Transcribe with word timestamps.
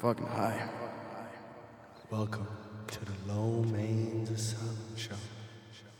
fucking 0.00 0.26
high. 0.28 0.66
Welcome 2.10 2.48
to 2.86 3.04
the 3.04 3.12
Low 3.34 3.62
Mains 3.64 4.30
Asylum 4.30 4.78
Show. 4.96 5.12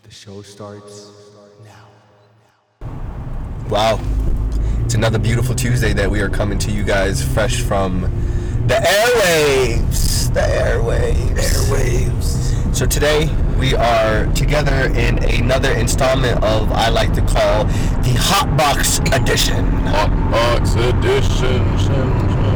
The 0.04 0.11
show 0.11 0.40
starts 0.40 1.12
now. 1.62 2.88
Wow. 3.69 4.01
It's 4.87 4.94
another 4.94 5.19
beautiful 5.19 5.54
Tuesday 5.54 5.92
that 5.92 6.10
we 6.10 6.22
are 6.22 6.31
coming 6.31 6.58
to 6.60 6.71
you 6.71 6.83
guys 6.83 7.22
fresh 7.22 7.60
from 7.60 8.01
the 8.69 8.76
airwaves. 8.76 10.32
The 10.32 10.40
airwaves. 10.40 11.37
Airwaves. 11.37 12.74
So 12.74 12.87
today 12.87 13.28
we 13.58 13.74
are 13.74 14.24
together 14.32 14.87
in 14.98 15.22
another 15.24 15.72
installment 15.72 16.42
of 16.42 16.73
I 16.73 16.88
like 16.88 17.12
to 17.12 17.20
call 17.20 17.64
the 17.64 18.16
Hot 18.16 18.56
Box 18.56 19.01
Edition. 19.12 19.66
Hot 19.88 20.09
Box 20.30 20.74
Edition. 20.77 21.61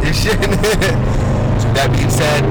edition. 0.00 1.30
that 1.74 1.90
being 1.92 2.10
said, 2.10 2.42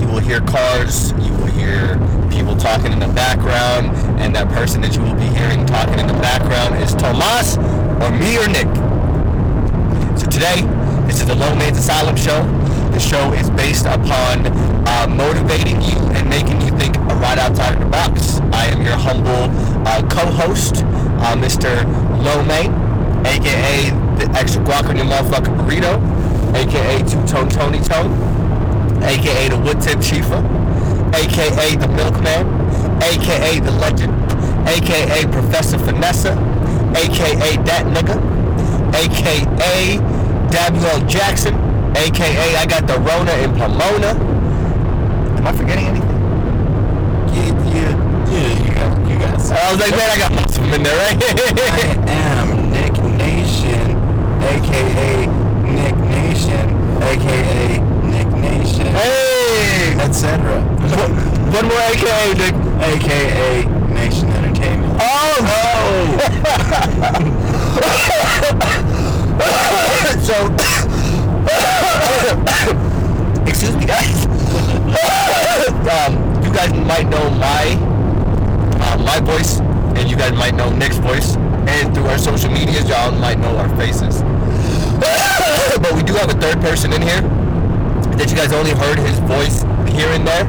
you 0.00 0.06
will 0.08 0.20
hear 0.20 0.40
cars, 0.40 1.12
you 1.20 1.32
will 1.34 1.52
hear 1.52 1.96
people 2.30 2.56
talking 2.56 2.92
in 2.92 2.98
the 2.98 3.12
background, 3.12 3.94
and 4.20 4.34
that 4.34 4.48
person 4.48 4.80
that 4.80 4.94
you 4.96 5.02
will 5.02 5.14
be 5.14 5.28
hearing 5.36 5.64
talking 5.66 5.98
in 5.98 6.06
the 6.06 6.18
background 6.24 6.74
is 6.82 6.94
Tomas 6.94 7.56
or 8.00 8.10
me 8.10 8.38
or 8.40 8.48
Nick. 8.48 8.68
So 10.18 10.26
today, 10.26 10.64
this 11.06 11.20
is 11.20 11.26
the 11.26 11.34
Low 11.34 11.54
Man's 11.54 11.78
Asylum 11.78 12.16
show. 12.16 12.42
The 12.92 13.00
show 13.00 13.32
is 13.32 13.48
based 13.50 13.86
upon 13.86 14.46
uh, 14.88 15.06
motivating 15.08 15.80
you 15.82 15.96
and 16.16 16.28
making 16.28 16.60
you 16.60 16.70
think 16.78 16.96
right 17.20 17.38
outside 17.38 17.74
of 17.74 17.80
the 17.80 17.86
box. 17.86 18.40
I 18.52 18.66
am 18.66 18.82
your 18.82 18.96
humble 18.96 19.48
uh, 19.86 20.02
co-host, 20.08 20.84
uh, 21.24 21.36
Mr. 21.36 21.84
Low 22.24 22.42
Main, 22.44 22.72
aka 23.26 23.90
the 24.18 24.30
extra 24.36 24.62
guac 24.62 24.88
on 24.88 24.96
your 24.96 25.06
motherfucking 25.06 25.56
burrito, 25.60 25.96
aka 26.54 26.98
Two 27.08 27.24
Tone 27.26 27.48
Tony 27.48 27.80
Tone, 27.80 28.10
aka 29.04 29.48
the 29.48 29.58
Wood 29.58 29.80
Tip 29.80 29.98
Chiefa, 29.98 30.42
aka 31.14 31.76
the 31.76 31.88
Milkman, 31.88 32.46
aka 33.02 33.60
the 33.60 33.70
Legend, 33.72 34.12
aka 34.68 35.26
Professor 35.30 35.78
Finessa, 35.78 36.36
aka 36.96 37.56
that 37.64 37.86
nigga, 37.94 38.16
aka 38.94 39.98
Damuel 40.50 41.06
Jackson, 41.08 41.54
aka 41.96 42.56
I 42.56 42.66
got 42.66 42.86
the 42.86 42.98
Rona 42.98 43.32
in 43.42 43.52
Pomona. 43.52 44.14
Am 45.38 45.46
I 45.46 45.52
forgetting 45.52 45.86
anything? 45.86 46.08
Yeah, 47.32 47.50
yeah, 47.72 47.92
yeah, 48.30 48.52
you 48.62 48.74
got, 48.74 49.08
you 49.10 49.18
got 49.18 49.40
some. 49.40 49.56
I 49.56 49.72
was 49.72 49.80
like, 49.80 49.90
man, 49.92 50.10
I 50.10 50.18
got 50.18 50.30
them 50.50 50.72
in 50.74 50.82
there, 50.82 50.96
right? 50.96 51.22
I 52.06 52.10
am 52.38 52.70
Nick 52.70 52.94
Nation, 53.18 53.96
aka 54.42 55.26
Nick 55.64 55.96
Nation, 55.96 56.66
aka 57.02 57.91
hey! 58.92 59.96
etc. 60.00 60.62
One 61.52 61.66
more 61.68 61.78
AKA, 61.78 62.34
Nick. 62.34 62.54
aka 62.82 63.66
Nation 63.92 64.28
Entertainment. 64.30 64.96
Oh! 65.00 65.38
No! 65.42 65.52
So, 70.22 70.34
excuse 73.46 73.74
me, 73.76 73.84
guys. 73.86 74.26
um, 75.88 76.12
you 76.44 76.52
guys 76.52 76.72
might 76.86 77.08
know 77.08 77.30
my 77.30 77.76
uh, 78.80 78.96
my 79.04 79.20
voice, 79.20 79.60
and 79.98 80.10
you 80.10 80.16
guys 80.16 80.32
might 80.32 80.54
know 80.54 80.70
Nick's 80.70 80.98
voice, 80.98 81.36
and 81.66 81.94
through 81.94 82.06
our 82.06 82.18
social 82.18 82.50
medias, 82.50 82.88
y'all 82.88 83.12
might 83.12 83.38
know 83.38 83.56
our 83.56 83.68
faces. 83.76 84.22
but 85.82 85.92
we 85.94 86.02
do 86.02 86.14
have 86.14 86.30
a 86.30 86.34
third 86.40 86.60
person 86.60 86.92
in 86.92 87.02
here 87.02 87.22
that 88.18 88.30
you 88.30 88.36
guys 88.36 88.52
only 88.52 88.72
heard 88.72 88.98
his 88.98 89.18
voice 89.20 89.62
here 89.92 90.08
and 90.12 90.26
there. 90.26 90.44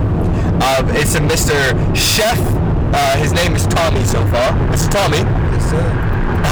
Um, 0.63 0.87
it's 0.95 1.15
a 1.15 1.19
Mr. 1.21 1.55
Chef. 1.95 2.37
Uh, 2.93 3.17
his 3.17 3.33
name 3.33 3.55
is 3.55 3.65
Tommy 3.67 4.03
so 4.05 4.21
far. 4.29 4.53
Mr. 4.69 4.89
Tommy, 4.91 5.17
Yes, 5.51 5.69
sir. 5.69 5.81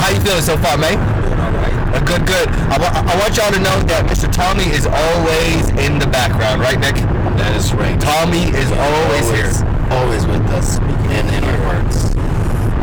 how 0.01 0.09
you 0.09 0.19
feeling 0.21 0.41
so 0.41 0.57
far, 0.57 0.77
man? 0.77 0.97
Doing 1.21 1.39
all 1.39 1.53
right. 1.53 1.73
Uh, 1.93 1.99
good, 2.03 2.25
good. 2.25 2.49
I 2.49 2.77
wa- 2.81 2.91
I 2.97 3.13
want 3.21 3.37
y'all 3.37 3.51
to 3.53 3.59
know 3.61 3.77
that 3.93 4.05
Mr. 4.09 4.25
Tommy 4.31 4.65
is 4.73 4.87
always 4.89 5.69
in 5.77 5.99
the 5.99 6.07
background, 6.07 6.59
right, 6.61 6.79
Nick? 6.79 6.95
That 7.37 7.53
is 7.55 7.71
right. 7.73 7.99
Tommy 8.01 8.49
is 8.57 8.71
always 8.73 9.29
here. 9.29 9.51
Always 9.91 10.25
with 10.25 10.41
us, 10.55 10.79
and 10.79 11.27
in 11.29 11.43
our 11.43 11.57
hearts. 11.69 12.15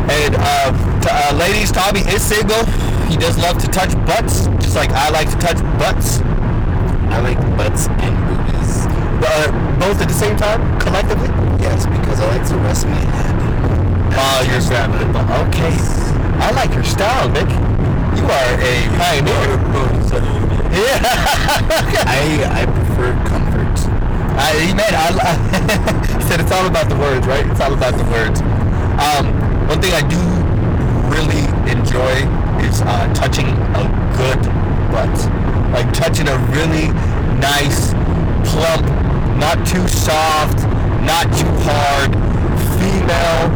And 0.09 0.33
uh, 0.39 0.71
t- 1.01 1.09
uh, 1.11 1.35
ladies, 1.37 1.71
Tommy 1.71 2.01
is 2.01 2.21
single. 2.23 2.63
He 3.09 3.17
does 3.17 3.37
love 3.37 3.57
to 3.59 3.67
touch 3.67 3.93
butts, 4.05 4.45
just 4.63 4.75
like 4.75 4.91
I 4.91 5.09
like 5.09 5.29
to 5.31 5.37
touch 5.37 5.57
butts. 5.77 6.21
I 7.11 7.19
like 7.21 7.39
butts 7.57 7.87
and 7.87 8.13
boobies. 8.27 8.85
But 9.19 9.51
both 9.79 10.01
at 10.01 10.07
the 10.07 10.13
same 10.13 10.37
time, 10.37 10.61
collectively. 10.79 11.27
Yes, 11.61 11.85
because 11.85 12.19
I 12.19 12.37
like 12.37 12.47
to 12.49 12.55
rest 12.57 12.85
my 12.85 12.95
head. 12.95 13.35
Oh, 14.15 14.41
you're 14.47 14.61
grabbing 14.67 15.01
it. 15.01 15.15
Okay. 15.47 15.75
I 16.39 16.51
like 16.51 16.73
your 16.73 16.83
style, 16.83 17.29
Nick. 17.29 17.49
You 18.17 18.25
are 18.25 18.51
a 18.59 18.73
pioneer. 18.97 19.59
Yeah. 20.69 21.01
I 22.05 22.61
I 22.61 22.65
prefer 22.69 23.11
comfort. 23.25 23.73
I, 24.37 24.53
he 24.61 24.73
made. 24.73 24.93
I, 24.93 25.09
he 26.15 26.21
said 26.29 26.39
it's 26.39 26.51
all 26.51 26.67
about 26.67 26.89
the 26.89 26.95
words, 26.95 27.25
right? 27.25 27.45
It's 27.49 27.59
all 27.59 27.73
about 27.73 27.97
the 27.97 28.05
words. 28.05 28.39
Um, 29.01 29.33
one 29.67 29.81
thing 29.81 29.93
I 29.97 30.05
do 30.05 30.21
really 31.09 31.41
enjoy 31.71 32.21
is 32.63 32.81
uh, 32.85 33.11
touching 33.15 33.47
a 33.49 33.83
good 34.15 34.39
butt, 34.93 35.09
like 35.71 35.91
touching 35.93 36.27
a 36.27 36.37
really 36.51 36.87
nice, 37.39 37.93
plump, 38.49 38.85
not 39.37 39.57
too 39.65 39.87
soft, 39.87 40.59
not 41.05 41.25
too 41.33 41.51
hard, 41.65 42.11
female 42.77 43.49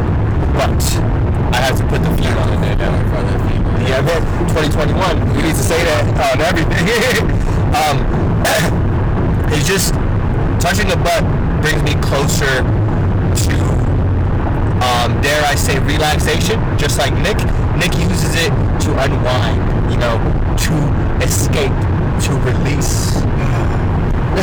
butt. 0.54 0.84
I 1.54 1.58
have 1.58 1.78
to 1.78 1.86
put 1.88 2.02
the 2.02 2.10
female 2.18 2.54
in 2.54 2.62
there 2.62 2.76
now. 2.78 3.04
Yeah, 3.84 4.00
man, 4.00 4.24
2021. 4.48 5.36
We 5.36 5.44
need 5.44 5.56
to 5.56 5.64
say 5.64 5.84
that 5.84 6.08
on 6.32 6.40
everything. 6.40 6.88
um, 7.78 8.00
it's 9.52 9.68
just 9.68 9.94
touching 10.64 10.90
a 10.90 10.96
butt 10.96 11.22
brings 11.62 11.84
me 11.84 11.94
closer 12.00 12.64
to, 13.44 13.56
um, 14.88 15.20
dare 15.22 15.44
I 15.46 15.56
say, 15.56 15.80
relaxation. 15.80 16.64
Just 16.78 16.98
like 16.98 17.14
Nick, 17.20 17.38
Nick 17.76 17.94
uses 18.00 18.36
it 18.40 18.50
to 18.88 18.96
unwind. 19.04 19.92
You 19.92 19.98
know, 20.00 20.16
to 20.64 20.74
escape, 21.22 21.76
to 22.24 22.32
release. 22.40 23.18
Uh, 23.18 23.22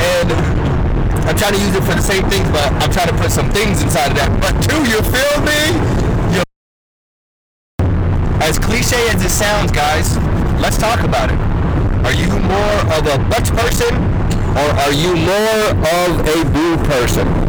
and 0.00 0.32
I'm 1.28 1.36
trying 1.36 1.52
to 1.54 1.60
use 1.60 1.74
it 1.74 1.82
for 1.84 1.94
the 1.94 2.00
same 2.00 2.26
things, 2.30 2.48
but 2.50 2.72
I'm 2.80 2.90
trying 2.90 3.08
to 3.08 3.14
put 3.16 3.30
some 3.30 3.50
things 3.50 3.82
inside 3.82 4.12
of 4.12 4.16
that. 4.16 4.30
But 4.40 4.52
too, 4.64 4.82
you 4.88 5.02
feel 5.12 5.40
me? 5.44 5.76
You 6.32 6.42
as 8.40 8.58
cliche 8.58 9.08
as 9.10 9.22
it 9.22 9.28
sounds, 9.30 9.70
guys, 9.70 10.16
let's 10.60 10.78
talk 10.78 11.00
about 11.00 11.30
it. 11.30 11.38
Are 12.06 12.14
you 12.14 12.28
more 12.28 12.94
of 12.96 13.06
a 13.06 13.18
butt 13.28 13.44
person 13.56 13.94
or 14.56 14.70
are 14.80 14.92
you 14.92 15.14
more 15.16 15.70
of 15.84 16.20
a 16.20 16.44
boo 16.50 16.76
person? 16.84 17.45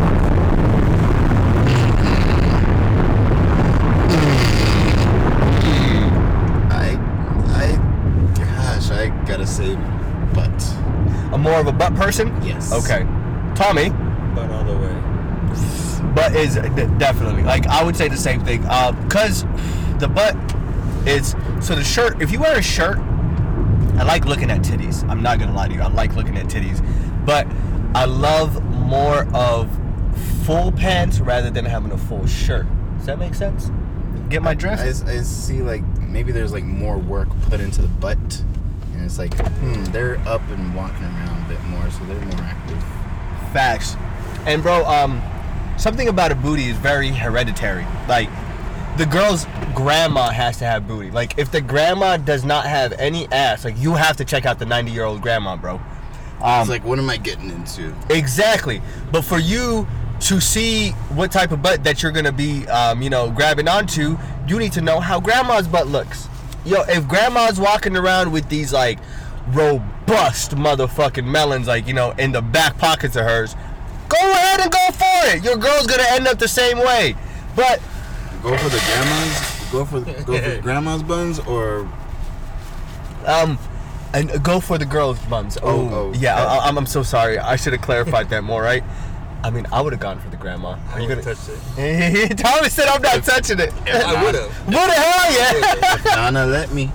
Say 9.58 9.76
butt. 10.34 10.64
I'm 11.34 11.42
more 11.42 11.60
of 11.60 11.68
a 11.68 11.72
butt 11.72 11.96
person? 11.96 12.28
Yes. 12.44 12.72
Okay. 12.74 13.04
Tommy, 13.56 13.90
But 14.36 14.50
all 14.52 14.64
the 14.64 14.78
way. 14.78 16.14
butt 16.14 16.36
is 16.36 16.56
definitely 17.00 17.44
like 17.44 17.66
I 17.68 17.84
would 17.84 17.96
say 17.96 18.08
the 18.08 18.18
same 18.18 18.44
thing. 18.46 18.64
Uh, 18.66 18.92
cause 19.10 19.44
the 20.00 20.08
butt 20.08 20.36
is 21.08 21.36
so 21.62 21.76
the 21.76 21.84
shirt. 21.84 22.22
If 22.22 22.32
you 22.32 22.40
wear 22.40 22.58
a 22.58 22.62
shirt, 22.62 22.98
I 23.98 24.04
like 24.04 24.26
looking 24.26 24.52
at 24.52 24.62
titties. 24.62 25.08
I'm 25.10 25.22
not 25.24 25.40
gonna 25.40 25.54
lie 25.56 25.68
to 25.68 25.74
you. 25.74 25.82
I 25.82 25.88
like 25.88 26.16
looking 26.16 26.38
at 26.38 26.46
titties, 26.46 26.82
but 27.26 27.48
I 27.96 28.06
love 28.06 28.64
more 28.64 29.28
of 29.36 29.68
full 30.46 30.72
pants 30.72 31.20
rather 31.20 31.50
than 31.50 31.66
having 31.66 31.92
a 31.92 31.98
full 31.98 32.26
shirt. 32.28 32.66
Does 32.98 33.08
that 33.08 33.18
make 33.20 33.34
sense? 33.34 33.72
Get 34.30 34.42
my 34.44 34.54
drift? 34.54 34.82
I, 34.82 34.88
I 35.12 35.22
see 35.22 35.62
like 35.62 35.84
maybe 36.00 36.32
there's 36.32 36.52
like 36.54 36.64
more 36.64 36.98
work 36.98 37.28
put 37.50 37.60
into 37.60 37.82
the 37.82 37.88
butt, 37.88 38.44
and 38.98 39.06
it's 39.06 39.20
like 39.20 39.34
hmm, 39.60 39.84
they're 39.86 40.18
up 40.28 40.42
and 40.50 40.76
walking 40.76 41.04
around 41.04 41.46
a 41.46 41.50
bit 41.50 41.64
more, 41.66 41.90
so 41.92 42.04
they're 42.06 42.20
more 42.20 42.42
active. 42.42 42.84
Facts. 43.54 43.96
And 44.46 44.62
bro, 44.64 44.86
um, 44.86 45.22
something 45.78 46.08
about 46.08 46.32
a 46.32 46.36
booty 46.36 46.66
is 46.70 46.78
very 46.78 47.10
hereditary. 47.10 47.86
Like, 48.08 48.30
the 48.98 49.06
girl's 49.06 49.46
grandma 49.76 50.30
has 50.32 50.58
to 50.58 50.66
have 50.66 50.88
booty. 50.88 51.12
Like, 51.12 51.38
if 51.38 51.52
the 51.52 51.62
grandma 51.62 52.18
does 52.18 52.44
not 52.44 52.66
have 52.66 52.94
any 52.94 53.28
ass, 53.32 53.64
like 53.64 53.78
you 53.78 53.94
have 53.94 54.18
to 54.18 54.26
check 54.26 54.46
out 54.46 54.58
the 54.60 54.66
90 54.66 54.92
year 54.92 55.04
old 55.04 55.22
grandma, 55.22 55.56
bro. 55.56 55.76
Um, 56.42 56.62
It's 56.62 56.70
like 56.70 56.84
what 56.84 57.00
am 57.00 57.10
I 57.10 57.18
getting 57.18 57.50
into? 57.50 57.94
Exactly. 58.10 58.82
But 59.12 59.24
for 59.24 59.40
you 59.40 59.88
to 60.22 60.42
see 60.42 60.92
what 61.14 61.32
type 61.32 61.52
of 61.52 61.62
butt 61.62 61.84
that 61.84 62.02
you're 62.02 62.12
gonna 62.12 62.32
be, 62.32 62.68
um, 62.68 63.02
you 63.02 63.10
know, 63.10 63.30
grabbing 63.30 63.68
onto, 63.68 64.18
you 64.48 64.58
need 64.58 64.74
to 64.74 64.82
know 64.82 65.00
how 65.00 65.20
grandma's 65.20 65.68
butt 65.68 65.88
looks. 65.88 66.28
Yo, 66.68 66.82
if 66.88 67.08
grandma's 67.08 67.60
walking 67.60 67.96
around 67.98 68.32
with 68.32 68.48
these 68.50 68.72
like 68.74 69.00
robust 69.50 70.52
motherfucking 70.52 71.26
melons, 71.26 71.68
like 71.68 71.88
you 71.88 71.94
know, 71.94 72.12
in 72.12 72.32
the 72.32 72.42
back 72.42 72.78
pockets 72.78 73.16
of 73.16 73.24
hers, 73.24 73.56
go 74.10 74.18
ahead 74.20 74.60
and 74.62 74.72
go 74.72 74.88
for 74.92 75.36
it. 75.36 75.44
Your 75.44 75.58
girl's 75.58 75.88
gonna 75.88 76.06
end 76.10 76.28
up 76.28 76.40
the 76.40 76.48
same 76.48 76.78
way. 76.78 77.16
But 77.56 77.80
Go 78.44 78.56
for 78.58 78.70
the 78.70 78.78
grandma's. 78.86 79.70
Go 79.72 79.86
for 79.86 80.00
go 80.26 80.38
for 80.56 80.62
grandma's 80.62 81.04
buns 81.04 81.40
or 81.40 81.90
um, 83.26 83.58
and 84.14 84.42
go 84.44 84.60
for 84.60 84.78
the 84.78 84.86
girls' 84.86 85.20
buns. 85.26 85.58
Oh, 85.58 85.64
Oh, 85.64 85.90
oh, 85.94 86.14
yeah. 86.16 86.36
I, 86.42 86.68
I'm, 86.68 86.78
I'm 86.78 86.86
so 86.86 87.04
sorry. 87.04 87.38
I 87.38 87.56
should 87.58 87.74
have 87.74 87.82
clarified 87.82 88.30
that 88.30 88.44
more, 88.44 88.62
right? 88.62 88.84
I 89.44 89.50
mean, 89.50 89.66
I 89.72 89.82
would 89.82 89.94
have 89.94 90.00
gone 90.02 90.20
for 90.20 90.30
the 90.30 90.38
grandma. 90.38 90.70
Are 90.70 90.80
I 90.96 91.00
you 91.00 91.08
gonna? 91.08 91.22
touch 91.22 91.38
it. 91.78 92.38
Thomas 92.38 92.74
said 92.74 92.88
I'm 92.88 93.02
not 93.02 93.24
touching 93.24 93.60
it. 93.60 93.72
I 93.88 94.24
would 94.24 94.36
have. 94.36 94.52
What 94.66 94.88
the 94.88 94.94
hell, 94.94 95.32
yeah? 95.32 95.94
if 95.96 96.06
Nana 96.06 96.46
let 96.46 96.72
me. 96.74 96.92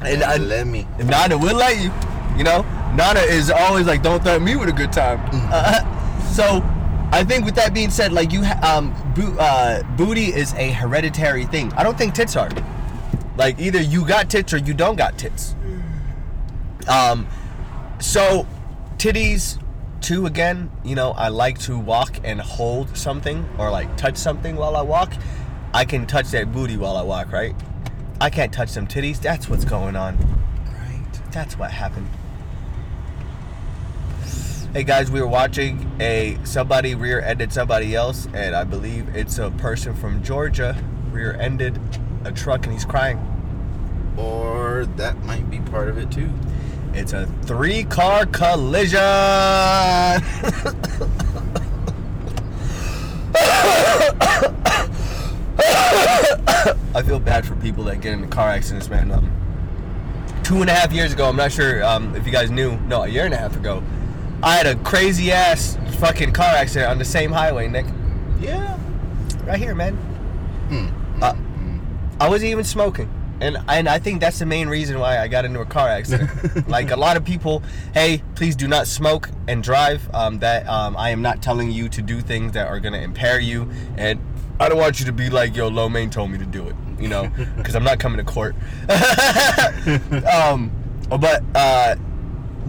And 0.00 0.20
Nana 0.20 0.32
I- 0.32 0.36
let 0.36 0.66
me. 0.66 0.86
Nana 1.02 1.38
will 1.38 1.56
let 1.56 1.76
you. 1.78 1.92
You 2.36 2.44
know, 2.44 2.62
Nana 2.94 3.20
is 3.20 3.50
always 3.50 3.86
like, 3.86 4.02
"Don't 4.02 4.22
threaten 4.22 4.44
me 4.44 4.56
with 4.56 4.68
a 4.68 4.72
good 4.72 4.92
time." 4.92 5.20
Uh, 5.52 5.80
so, 6.32 6.62
I 7.12 7.24
think 7.24 7.44
with 7.44 7.54
that 7.56 7.72
being 7.74 7.90
said, 7.90 8.12
like 8.12 8.32
you, 8.32 8.44
um, 8.62 8.92
bo- 9.16 9.36
uh, 9.38 9.82
booty 9.96 10.26
is 10.26 10.52
a 10.54 10.70
hereditary 10.70 11.46
thing. 11.46 11.72
I 11.74 11.82
don't 11.82 11.96
think 11.98 12.14
tits 12.14 12.36
are. 12.36 12.50
Like 13.36 13.58
either 13.60 13.80
you 13.80 14.04
got 14.06 14.28
tits 14.30 14.52
or 14.52 14.58
you 14.58 14.74
don't 14.74 14.96
got 14.96 15.16
tits. 15.18 15.54
Um, 16.88 17.26
so 18.00 18.46
titties. 18.98 19.58
Two 20.00 20.26
again, 20.26 20.70
you 20.84 20.94
know, 20.94 21.10
I 21.10 21.28
like 21.28 21.58
to 21.60 21.78
walk 21.78 22.18
and 22.24 22.40
hold 22.40 22.96
something 22.96 23.48
or 23.58 23.70
like 23.70 23.96
touch 23.96 24.16
something 24.16 24.56
while 24.56 24.76
I 24.76 24.82
walk. 24.82 25.12
I 25.74 25.84
can 25.84 26.06
touch 26.06 26.30
that 26.30 26.52
booty 26.52 26.76
while 26.76 26.96
I 26.96 27.02
walk, 27.02 27.30
right? 27.32 27.54
I 28.20 28.30
can't 28.30 28.52
touch 28.52 28.72
them 28.72 28.86
titties. 28.86 29.20
That's 29.20 29.48
what's 29.48 29.64
going 29.64 29.96
on. 29.96 30.16
Right. 30.66 31.20
That's 31.32 31.58
what 31.58 31.70
happened. 31.70 32.08
Hey 34.72 34.84
guys, 34.84 35.10
we 35.10 35.20
were 35.20 35.26
watching 35.26 35.90
a 36.00 36.38
somebody 36.44 36.94
rear-ended 36.94 37.52
somebody 37.52 37.94
else, 37.94 38.28
and 38.34 38.54
I 38.54 38.64
believe 38.64 39.14
it's 39.16 39.38
a 39.38 39.50
person 39.52 39.94
from 39.94 40.22
Georgia 40.22 40.76
rear-ended 41.10 41.80
a 42.24 42.32
truck, 42.32 42.64
and 42.64 42.72
he's 42.72 42.84
crying. 42.84 43.18
Or 44.16 44.86
that 44.96 45.22
might 45.24 45.48
be 45.50 45.60
part 45.60 45.88
of 45.88 45.98
it 45.98 46.10
too. 46.10 46.30
It's 46.98 47.12
a 47.12 47.26
three-car 47.42 48.26
collision. 48.26 48.98
I 56.92 57.02
feel 57.06 57.20
bad 57.20 57.46
for 57.46 57.54
people 57.56 57.84
that 57.84 58.00
get 58.00 58.14
into 58.14 58.26
car 58.26 58.48
accidents, 58.48 58.90
man. 58.90 59.12
Um, 59.12 59.30
two 60.42 60.60
and 60.60 60.68
a 60.68 60.74
half 60.74 60.92
years 60.92 61.12
ago, 61.12 61.28
I'm 61.28 61.36
not 61.36 61.52
sure 61.52 61.84
um, 61.84 62.16
if 62.16 62.26
you 62.26 62.32
guys 62.32 62.50
knew. 62.50 62.76
No, 62.80 63.04
a 63.04 63.08
year 63.08 63.26
and 63.26 63.32
a 63.32 63.36
half 63.36 63.54
ago, 63.54 63.80
I 64.42 64.56
had 64.56 64.66
a 64.66 64.74
crazy 64.74 65.30
ass 65.30 65.78
fucking 66.00 66.32
car 66.32 66.52
accident 66.52 66.90
on 66.90 66.98
the 66.98 67.04
same 67.04 67.30
highway, 67.30 67.68
Nick. 67.68 67.86
Yeah. 68.40 68.76
Right 69.44 69.60
here, 69.60 69.76
man. 69.76 69.94
Hmm. 70.68 71.22
Uh, 71.22 71.36
I 72.20 72.28
wasn't 72.28 72.50
even 72.50 72.64
smoking. 72.64 73.08
And 73.40 73.56
and 73.68 73.88
I 73.88 73.98
think 73.98 74.20
that's 74.20 74.38
the 74.40 74.46
main 74.46 74.68
reason 74.68 74.98
why 74.98 75.18
I 75.18 75.28
got 75.28 75.44
into 75.44 75.60
a 75.60 75.66
car 75.66 75.88
accident. 75.88 76.68
like 76.68 76.90
a 76.90 76.96
lot 76.96 77.16
of 77.16 77.24
people, 77.24 77.62
hey, 77.94 78.22
please 78.34 78.56
do 78.56 78.66
not 78.66 78.86
smoke 78.86 79.30
and 79.46 79.62
drive. 79.62 80.12
Um, 80.14 80.38
that 80.40 80.68
um, 80.68 80.96
I 80.96 81.10
am 81.10 81.22
not 81.22 81.40
telling 81.42 81.70
you 81.70 81.88
to 81.90 82.02
do 82.02 82.20
things 82.20 82.52
that 82.52 82.66
are 82.66 82.80
gonna 82.80 82.98
impair 82.98 83.38
you, 83.38 83.70
and 83.96 84.20
I 84.58 84.68
don't 84.68 84.78
want 84.78 84.98
you 84.98 85.06
to 85.06 85.12
be 85.12 85.30
like, 85.30 85.54
yo, 85.54 85.68
Lo 85.68 85.88
Mein 85.88 86.10
told 86.10 86.30
me 86.30 86.38
to 86.38 86.46
do 86.46 86.66
it, 86.68 86.74
you 86.98 87.06
know, 87.08 87.30
because 87.56 87.76
I'm 87.76 87.84
not 87.84 88.00
coming 88.00 88.18
to 88.18 88.24
court. 88.24 88.56
um, 90.34 90.72
but 91.08 91.42
uh, 91.54 91.94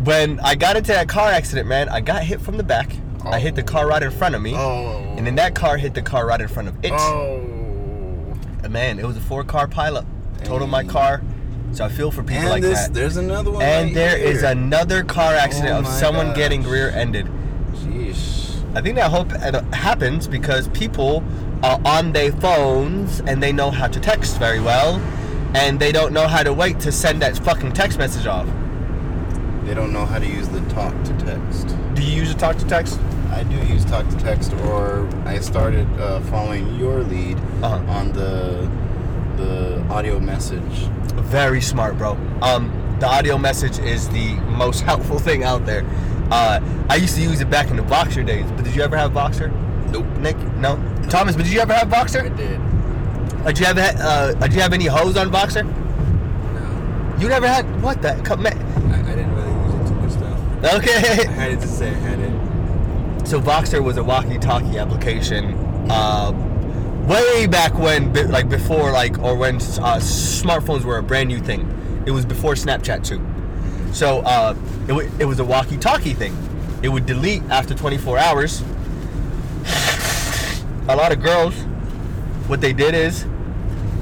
when 0.04 0.40
I 0.42 0.56
got 0.56 0.78
into 0.78 0.92
that 0.92 1.10
car 1.10 1.30
accident, 1.30 1.68
man, 1.68 1.90
I 1.90 2.02
got 2.02 2.24
hit 2.24 2.42
from 2.42 2.58
the 2.58 2.64
back. 2.64 2.92
I 3.26 3.40
hit 3.40 3.56
the 3.56 3.64
car 3.64 3.88
right 3.88 4.02
in 4.02 4.12
front 4.12 4.34
of 4.36 4.42
me, 4.42 4.56
Oh. 4.56 5.04
and 5.18 5.28
then 5.28 5.36
that 5.36 5.54
car 5.54 5.78
hit 5.78 5.94
the 5.94 6.02
car 6.02 6.26
right 6.26 6.40
in 6.40 6.48
front 6.48 6.70
of 6.70 6.76
it. 6.86 6.94
Oh. 6.94 7.46
Man, 8.70 9.00
it 9.00 9.06
was 9.06 9.18
a 9.18 9.22
four 9.22 9.44
car 9.44 9.68
pileup. 9.68 10.06
Totaled 10.44 10.70
my 10.70 10.84
car. 10.84 11.22
So 11.72 11.86
I 11.86 11.90
feel 11.90 12.10
for 12.12 12.24
people 12.24 12.38
And 12.42 12.50
like 12.50 12.62
this, 12.64 12.84
that. 12.88 12.94
there's 12.94 13.18
another 13.18 13.52
one. 13.52 13.62
And 13.62 13.88
right 13.88 13.94
there 13.96 14.18
is 14.18 14.42
here. 14.42 14.50
another 14.52 15.04
car 15.04 15.34
accident 15.36 15.74
Oh 15.76 15.80
of 15.80 15.88
someone 15.88 16.28
gosh. 16.28 16.38
getting 16.38 16.64
rear 16.64 16.90
ended. 16.90 17.28
Sheesh. 17.76 18.56
I 18.76 18.82
think 18.82 18.96
that 18.96 19.12
hope 19.12 19.32
it 19.34 19.56
happens 19.74 20.28
because 20.28 20.68
people 20.70 21.24
are 21.64 21.80
on 21.86 22.12
their 22.14 22.32
phones 22.32 23.20
and 23.22 23.42
they 23.44 23.52
know 23.52 23.70
how 23.72 23.88
to 23.88 24.00
text 24.00 24.38
very 24.40 24.60
well, 24.60 24.96
and 25.56 25.80
they 25.80 25.92
don't 25.92 26.14
know 26.14 26.28
how 26.28 26.42
to 26.44 26.54
wait 26.54 26.80
to 26.82 26.92
send 26.92 27.22
that 27.22 27.38
fucking 27.38 27.74
text 27.74 27.98
message 28.00 28.26
off. 28.26 28.48
They 29.66 29.74
don't 29.76 29.94
know 29.94 30.06
how 30.06 30.18
to 30.20 30.26
use 30.28 30.48
the 30.50 30.62
talk 30.70 30.94
to 31.04 31.14
text. 31.20 31.76
Do 31.94 32.02
you 32.04 32.14
use 32.22 32.32
a 32.32 32.36
talk 32.38 32.58
to 32.58 32.66
text? 32.68 33.00
I 33.32 33.44
do 33.44 33.56
use 33.72 33.86
talk 33.86 34.08
to 34.10 34.18
text, 34.18 34.54
or 34.66 35.08
I 35.26 35.38
started 35.40 35.88
uh, 36.00 36.20
following 36.22 36.76
your 36.80 37.04
lead 37.04 37.38
Uh-huh. 37.62 37.76
on 37.92 38.12
the 38.14 38.68
the 39.40 39.82
audio 39.90 40.20
message. 40.20 40.62
Very 41.32 41.62
smart, 41.62 41.98
bro. 41.98 42.12
Um, 42.42 42.72
the 43.00 43.08
audio 43.08 43.38
message 43.38 43.80
is 43.80 44.10
the 44.10 44.34
most 44.58 44.82
helpful 44.90 45.20
thing 45.20 45.44
out 45.44 45.66
there. 45.66 45.86
Uh, 46.32 46.60
I 46.90 46.96
used 46.96 47.16
to 47.16 47.22
use 47.22 47.42
it 47.42 47.50
back 47.50 47.70
in 47.72 47.76
the 47.78 47.82
Voxer 47.84 48.26
days, 48.26 48.46
but 48.52 48.64
did 48.64 48.76
you 48.76 48.82
ever 48.84 48.98
have 48.98 49.12
Voxer? 49.12 49.50
Nope. 49.92 50.06
Nick? 50.20 50.38
No. 50.58 50.76
Thomas, 51.10 51.36
but 51.36 51.44
did 51.46 51.54
you 51.54 51.60
ever 51.60 51.74
have 51.74 51.88
Voxer? 51.88 52.26
I 52.32 52.36
did. 52.36 52.60
Uh, 53.40 53.44
Did 53.52 53.60
you 53.60 53.66
have 53.66 53.78
uh, 53.78 54.34
did 54.34 54.54
you 54.54 54.60
have 54.62 54.74
any 54.74 54.86
hoes 54.86 55.16
on 55.16 55.32
Voxer? 55.32 55.64
No. 55.66 57.16
You 57.22 57.30
never 57.30 57.48
had 57.48 57.66
what 57.82 58.02
the 58.02 58.14
come 58.26 58.44
man. 58.44 58.58
I, 58.92 59.00
I 59.00 59.16
didn't 59.16 59.34
really 59.34 59.50
use 59.50 59.74
it 59.74 59.88
too 59.88 59.96
much 59.96 60.14
though. 60.62 60.68
I 60.70 60.76
Okay. 60.76 61.26
had 61.26 61.52
it 61.54 61.62
to 61.62 61.68
say 61.68 61.88
I 61.90 61.94
had 61.94 62.20
it. 62.20 63.28
so 63.28 63.40
Voxer 63.40 63.82
was 63.82 63.96
a 63.98 64.04
walkie-talkie 64.04 64.78
application, 64.78 65.54
uh, 65.90 66.32
way 67.10 67.48
back 67.48 67.74
when, 67.74 68.14
like 68.30 68.48
before, 68.48 68.92
like 68.92 69.18
or 69.20 69.36
when 69.36 69.56
uh, 69.56 70.00
smartphones 70.00 70.84
were 70.84 70.98
a 70.98 71.04
brand 71.04 71.28
new 71.28 71.40
thing. 71.40 71.68
It 72.06 72.12
was 72.12 72.26
before 72.26 72.54
Snapchat 72.54 73.04
too. 73.04 73.26
So 73.94 74.20
uh, 74.20 74.56
it, 74.84 74.90
w- 74.90 75.12
it 75.20 75.26
was 75.26 75.40
a 75.40 75.44
walkie-talkie 75.44 76.14
thing. 76.14 76.38
It 76.84 76.90
would 76.90 77.06
delete 77.06 77.42
after 77.50 77.74
24 77.74 78.18
hours. 78.20 78.64
A 80.88 80.96
lot 80.96 81.12
of 81.12 81.22
girls, 81.22 81.56
what 82.48 82.62
they 82.62 82.74
did 82.74 82.94
is 82.94 83.26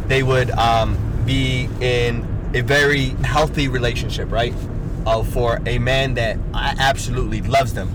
they 0.07 0.23
would 0.23 0.51
um, 0.51 0.97
be 1.25 1.69
in 1.79 2.25
a 2.53 2.61
very 2.61 3.07
healthy 3.23 3.67
relationship, 3.67 4.31
right? 4.31 4.53
Uh, 5.05 5.23
for 5.23 5.61
a 5.65 5.79
man 5.79 6.13
that 6.15 6.37
absolutely 6.53 7.41
loves 7.41 7.73
them. 7.73 7.89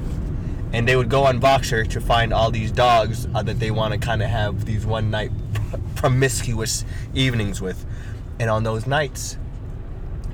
And 0.72 0.88
they 0.88 0.96
would 0.96 1.10
go 1.10 1.24
on 1.24 1.40
Voxer 1.40 1.88
to 1.90 2.00
find 2.00 2.32
all 2.32 2.50
these 2.50 2.72
dogs 2.72 3.28
uh, 3.34 3.42
that 3.42 3.58
they 3.58 3.70
want 3.70 3.92
to 3.92 3.98
kind 3.98 4.22
of 4.22 4.28
have 4.28 4.64
these 4.64 4.86
one 4.86 5.10
night 5.10 5.30
promiscuous 5.94 6.84
evenings 7.14 7.60
with. 7.60 7.84
And 8.40 8.48
on 8.48 8.64
those 8.64 8.86
nights, 8.86 9.36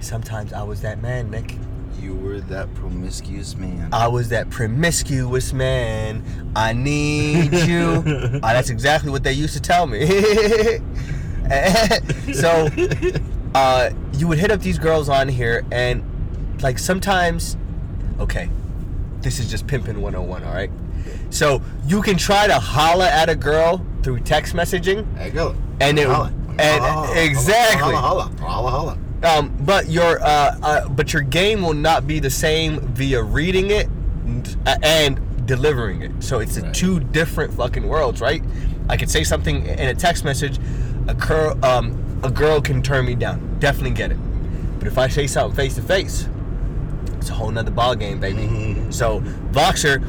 sometimes 0.01 0.53
I 0.53 0.63
was 0.63 0.83
that 0.83 1.03
man, 1.03 1.31
Nick. 1.31 1.57
You 2.01 2.15
were 2.15 2.41
that 2.43 2.73
promiscuous 2.75 3.57
man. 3.57 3.93
I 3.93 4.07
was 4.07 4.29
that 4.29 4.51
promiscuous 4.51 5.53
man. 5.53 6.23
I 6.55 6.73
need 6.73 7.53
you. 7.53 8.05
Ah, 8.43 8.53
that's 8.53 8.71
exactly 8.71 9.11
what 9.11 9.25
they 9.25 9.33
used 9.33 9.55
to 9.55 9.61
tell 9.61 9.87
me. 9.87 10.07
so, 12.33 12.69
uh, 13.55 13.91
you 14.15 14.29
would 14.29 14.39
hit 14.39 14.53
up 14.53 14.61
these 14.61 14.79
girls 14.79 15.09
on 15.09 15.29
here, 15.29 15.65
and 15.73 16.05
like 16.63 16.79
sometimes, 16.79 17.57
okay, 18.21 18.49
this 19.29 19.39
is 19.41 19.51
just 19.51 19.67
pimping 19.67 20.01
101, 20.01 20.43
all 20.43 20.55
right? 20.55 20.71
So, 21.29 21.61
you 21.87 22.01
can 22.01 22.17
try 22.17 22.47
to 22.47 22.55
holla 22.59 23.07
at 23.11 23.29
a 23.29 23.37
girl 23.37 23.85
through 24.03 24.21
text 24.21 24.55
messaging, 24.55 25.05
There 25.17 25.27
you 25.27 25.33
go. 25.33 25.55
And 25.81 25.99
it- 25.99 26.07
Holla. 26.09 26.33
and- 26.59 26.83
Holla, 26.83 27.15
exactly. 27.21 27.95
Holla, 27.95 28.23
holla, 28.41 28.71
holla, 28.71 28.71
holla. 28.71 28.99
um, 29.39 29.53
but 29.61 29.91
your 29.91 30.19
uh, 30.23 30.57
uh, 30.63 30.89
but 30.89 31.13
your 31.13 31.21
game 31.23 31.61
will 31.61 31.75
not 31.75 32.07
be 32.07 32.21
the 32.21 32.31
same 32.31 32.81
via 32.95 33.23
reading 33.23 33.71
it 33.71 33.87
and, 34.25 34.57
and 34.83 35.21
delivering 35.47 36.01
it. 36.03 36.13
So 36.21 36.39
it's 36.39 36.57
a 36.57 36.63
Right. 36.63 36.73
two 36.75 36.99
different 37.01 37.53
fucking 37.53 37.87
worlds, 37.87 38.21
right? 38.23 38.43
I 38.89 38.97
could 38.97 39.11
say 39.11 39.25
something 39.25 39.67
in 39.67 39.89
a 39.89 39.95
text 39.95 40.25
message, 40.25 40.59
a 41.07 41.13
girl 41.15 41.63
um, 41.63 41.99
a 42.23 42.31
girl 42.31 42.61
can 42.63 42.81
turn 42.83 43.05
me 43.05 43.15
down, 43.15 43.57
definitely 43.61 43.91
get 43.91 44.11
it. 44.11 44.19
But 44.79 44.89
if 44.89 44.97
I 44.97 45.09
say 45.09 45.27
something 45.27 45.55
face 45.55 45.75
to 45.75 45.83
face, 45.83 46.27
it's 47.29 47.35
a 47.35 47.39
whole 47.39 47.51
nother 47.51 47.71
ball 47.71 47.95
game, 47.95 48.21
baby. 48.21 48.91
So 48.91 49.21
Voxer 49.53 50.03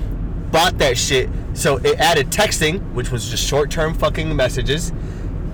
bought 0.51 0.77
that 0.77 0.97
shit. 0.97 1.29
So 1.53 1.75
it 1.77 1.99
added 1.99 2.27
texting, 2.27 2.93
which 2.93 3.11
was 3.11 3.29
just 3.29 3.45
short 3.45 3.69
term 3.69 3.93
fucking 3.93 4.33
messages, 4.33 4.93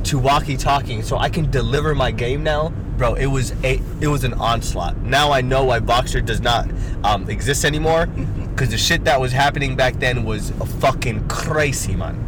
to 0.03 0.19
walkie 0.19 0.57
talking. 0.57 1.01
So 1.01 1.17
I 1.17 1.29
can 1.29 1.49
deliver 1.49 1.95
my 1.95 2.11
game 2.11 2.43
now. 2.43 2.69
Bro, 2.97 3.15
it 3.15 3.25
was 3.25 3.51
a 3.63 3.81
it 3.99 4.07
was 4.07 4.23
an 4.23 4.35
onslaught. 4.35 4.97
Now 4.97 5.31
I 5.31 5.41
know 5.41 5.65
why 5.65 5.79
Voxer 5.79 6.23
does 6.23 6.39
not 6.39 6.69
um, 7.03 7.27
exist 7.31 7.65
anymore. 7.65 8.07
Cause 8.55 8.69
the 8.69 8.77
shit 8.77 9.03
that 9.05 9.19
was 9.19 9.31
happening 9.31 9.75
back 9.75 9.95
then 9.95 10.23
was 10.23 10.51
a 10.61 10.65
fucking 10.65 11.27
crazy 11.27 11.95
man. 11.95 12.21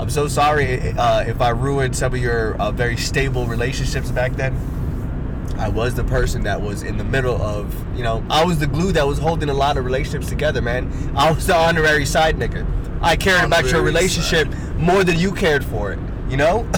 I'm 0.00 0.10
so 0.10 0.26
sorry 0.26 0.90
uh, 0.90 1.20
if 1.22 1.40
I 1.40 1.50
ruined 1.50 1.96
some 1.96 2.14
of 2.14 2.20
your 2.20 2.56
uh, 2.60 2.72
very 2.72 2.96
stable 2.96 3.46
relationships 3.46 4.10
back 4.10 4.32
then. 4.32 4.54
I 5.58 5.68
was 5.68 5.94
the 5.94 6.04
person 6.04 6.42
that 6.44 6.60
was 6.60 6.82
in 6.82 6.96
the 6.98 7.04
middle 7.04 7.40
of, 7.40 7.72
you 7.96 8.02
know, 8.02 8.24
I 8.28 8.44
was 8.44 8.58
the 8.58 8.66
glue 8.66 8.92
that 8.92 9.06
was 9.06 9.18
holding 9.18 9.48
a 9.48 9.54
lot 9.54 9.76
of 9.76 9.84
relationships 9.84 10.28
together, 10.28 10.60
man. 10.60 10.90
I 11.16 11.30
was 11.30 11.46
the 11.46 11.54
honorary 11.56 12.04
side 12.06 12.36
nigga. 12.36 12.66
I 13.00 13.16
cared 13.16 13.44
about 13.44 13.64
your 13.64 13.76
Honorary 13.76 13.86
relationship 13.86 14.48
more 14.76 15.04
than 15.04 15.18
you 15.18 15.32
cared 15.32 15.64
for 15.64 15.92
it, 15.92 15.98
you 16.28 16.36
know? 16.36 16.62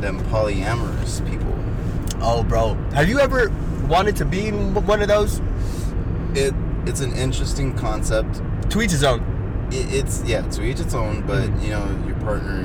Them 0.00 0.20
polyamorous 0.30 1.20
people. 1.28 1.54
oh, 2.22 2.42
bro. 2.44 2.74
Have 2.92 3.08
you 3.08 3.18
ever 3.18 3.50
wanted 3.88 4.16
to 4.16 4.24
be 4.24 4.50
one 4.50 5.00
of 5.02 5.08
those? 5.08 5.40
It 6.34 6.54
it's 6.86 7.00
an 7.00 7.12
interesting 7.14 7.76
concept. 7.76 8.40
To 8.70 8.80
each 8.82 8.90
his 8.92 9.02
own. 9.04 9.20
It, 9.72 9.92
it's 9.92 10.22
yeah, 10.24 10.42
to 10.42 10.62
each 10.62 10.80
its 10.80 10.94
own. 10.94 11.22
But 11.26 11.48
Mm-hmm. 11.48 11.64
you 11.64 11.70
know, 11.70 12.04
your 12.06 12.16
partner 12.16 12.62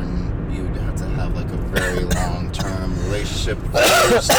very 1.72 2.04
long 2.06 2.52
term 2.52 2.96
relationship. 3.06 3.58
First, 3.72 4.32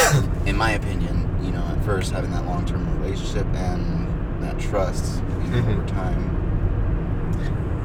in 0.46 0.56
my 0.56 0.72
opinion, 0.72 1.28
you 1.42 1.50
know, 1.52 1.62
at 1.64 1.82
first 1.84 2.12
having 2.12 2.30
that 2.32 2.44
long 2.46 2.64
term 2.66 3.00
relationship 3.00 3.46
and 3.54 4.42
that 4.42 4.58
trust 4.60 5.22
you 5.44 5.50
know, 5.50 5.62
Mhm. 5.62 5.78
over 5.78 5.86
time. 5.88 6.28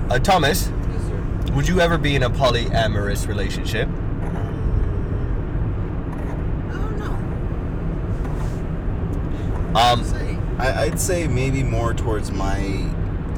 Uh, 0.10 0.20
Thomas, 0.20 0.70
Yes, 0.92 1.52
would 1.52 1.68
you 1.68 1.80
ever 1.82 1.98
be 1.98 2.16
in 2.16 2.24
a 2.24 2.30
polyamorous 2.30 3.28
relationship? 3.28 3.90
I 6.70 6.72
don't 6.72 7.00
know. 9.74 9.80
Um. 9.80 10.04
I, 10.60 10.86
I'd 10.86 11.00
say 11.00 11.28
maybe 11.28 11.62
more 11.62 11.94
towards 11.94 12.32
my 12.32 12.84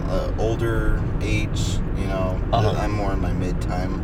uh, 0.07 0.31
older 0.39 1.03
age. 1.21 1.59
You 1.97 2.05
know, 2.07 2.39
Uh-huh. 2.53 2.77
I'm 2.79 2.91
more 2.91 3.11
in 3.11 3.19
my 3.19 3.33
mid 3.33 3.61
time. 3.61 4.01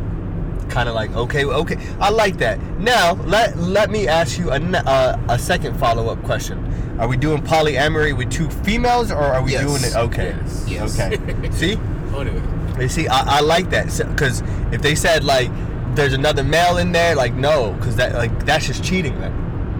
Kind 0.76 0.90
of 0.90 0.94
like 0.94 1.10
okay 1.16 1.42
okay 1.42 1.78
i 2.00 2.10
like 2.10 2.36
that. 2.36 2.60
Now 2.78 3.14
let 3.24 3.56
let 3.56 3.88
me 3.90 4.06
ask 4.08 4.38
you 4.38 4.50
a, 4.50 4.58
uh, 4.60 5.18
a 5.30 5.38
second 5.38 5.78
follow-up 5.78 6.22
question. 6.22 6.58
Are 7.00 7.08
we 7.08 7.16
doing 7.16 7.40
polyamory 7.40 8.14
with 8.14 8.30
two 8.30 8.50
females 8.50 9.10
or 9.10 9.22
are 9.22 9.42
we 9.42 9.52
Yes. 9.52 9.64
doing 9.64 9.84
it 9.84 9.96
okay. 9.96 10.36
Yes. 10.66 11.00
Okay. 11.00 11.50
See? 11.52 11.78
Oh, 12.12 12.20
anyway. 12.20 12.42
you 12.82 12.90
see 12.90 13.08
i, 13.08 13.38
I 13.38 13.40
like 13.40 13.70
that. 13.70 13.86
Because 14.10 14.42
if 14.70 14.82
they 14.82 14.94
said 14.94 15.24
like 15.24 15.50
there's 15.94 16.12
another 16.12 16.44
male 16.44 16.76
in 16.76 16.92
there 16.92 17.14
like 17.14 17.32
no 17.32 17.72
because 17.78 17.96
that 17.96 18.12
like 18.12 18.44
that's 18.44 18.66
just 18.66 18.84
cheating 18.84 19.18
then 19.18 19.32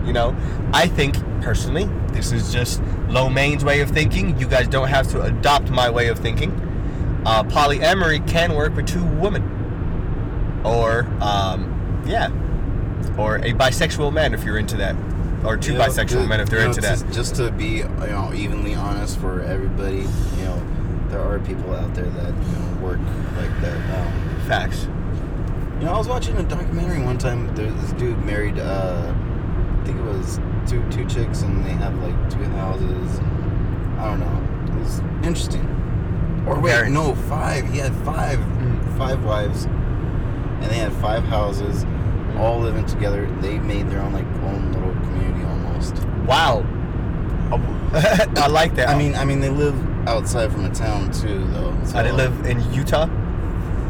you 0.07 0.15
know? 0.15 0.35
I 0.73 0.89
think 0.89 1.17
personally 1.43 1.91
this 2.13 2.33
is 2.33 2.51
just 2.55 2.81
low 3.09 3.29
main's 3.29 3.67
way 3.67 3.81
of 3.83 3.91
thinking. 3.91 4.39
You 4.41 4.49
guys 4.49 4.67
don't 4.67 4.89
have 4.89 5.11
to 5.11 5.21
adopt 5.21 5.69
my 5.69 5.91
way 5.91 6.09
of 6.09 6.19
thinking. 6.19 6.53
Uh, 7.27 7.43
polyamory 7.43 8.27
can 8.27 8.55
work 8.55 8.75
with 8.75 8.87
two 8.87 9.05
women 9.05 9.43
or 10.67 11.07
um, 11.21 12.03
yeah, 12.07 12.29
or 13.19 13.37
a 13.37 13.53
bisexual 13.53 14.13
man 14.13 14.35
if 14.35 14.45
you're 14.45 14.59
into 14.59 14.77
that, 14.77 14.95
or 15.45 15.57
two 15.57 15.75
bisexual 15.75 16.29
men 16.29 16.41
if 16.41 16.51
they're 16.51 16.61
know, 16.61 16.67
into 16.67 16.81
that. 16.81 17.05
just, 17.13 17.37
to 17.37 17.51
be, 17.53 17.79
you 17.79 17.85
know, 17.89 18.33
evenly 18.35 18.75
honest 18.75 19.19
for 19.19 19.43
everybody, 19.43 19.99
you 20.39 20.45
know, 20.45 20.63
there 21.09 21.21
are 21.21 21.39
people 21.41 21.73
out 21.75 21.95
there 21.95 22.05
that 22.05 22.35
you 22.35 22.53
know 22.59 22.79
work 22.83 22.99
like 23.37 23.61
that. 23.63 23.77
Um, 23.99 24.41
Facts. 24.47 24.85
you 25.81 25.87
know, 25.87 25.95
I 25.95 25.99
was 25.99 26.09
watching 26.09 26.37
a 26.37 26.43
documentary 26.43 27.03
one 27.03 27.19
time. 27.19 27.55
There's 27.55 27.75
this 27.81 27.93
dude 27.93 28.19
married, 28.25 28.59
uh, 28.59 29.13
I 29.81 29.85
think 29.85 29.99
it 29.99 30.05
was 30.05 30.39
two 30.69 30.83
two 30.91 31.07
chicks, 31.09 31.43
and 31.43 31.65
they 31.65 31.71
have 31.71 31.95
like 32.03 32.31
two 32.31 32.43
houses. 32.45 33.19
And, 33.19 34.01
I 34.01 34.11
don't 34.11 34.21
know. 34.21 34.75
It 34.75 34.79
was 34.81 34.99
interesting. 35.25 35.65
Or 36.47 36.61
wait, 36.61 36.89
no, 36.91 37.15
five. 37.15 37.69
He 37.73 37.79
had 37.79 37.95
five, 38.05 38.39
Mm. 38.39 38.99
five 38.99 39.25
wives, 39.25 39.67
and 40.61 40.71
they 40.71 40.77
had 40.77 40.93
five 40.95 41.25
houses, 41.25 41.85
all 42.37 42.59
living 42.61 42.87
together. 42.87 43.27
They 43.41 43.59
made 43.59 43.89
their 43.89 44.01
own 44.01 44.13
like 44.13 44.27
own 44.43 44.73
little 44.73 44.93
community 44.93 45.45
almost. 45.45 46.05
Wow. 46.27 46.65
I 47.97 48.49
like 48.49 48.75
that. 48.75 48.89
I 48.89 48.99
mean, 48.99 49.15
I 49.15 49.25
mean, 49.25 49.41
they 49.41 49.49
live 49.49 49.75
outside 50.09 50.53
from 50.53 50.65
a 50.65 50.71
town 50.71 51.13
too, 51.13 51.47
though. 51.53 51.77
So 51.85 51.99
I 51.99 52.03
didn't 52.03 52.17
live 52.17 52.47
in 52.47 52.61
Utah. 52.73 53.07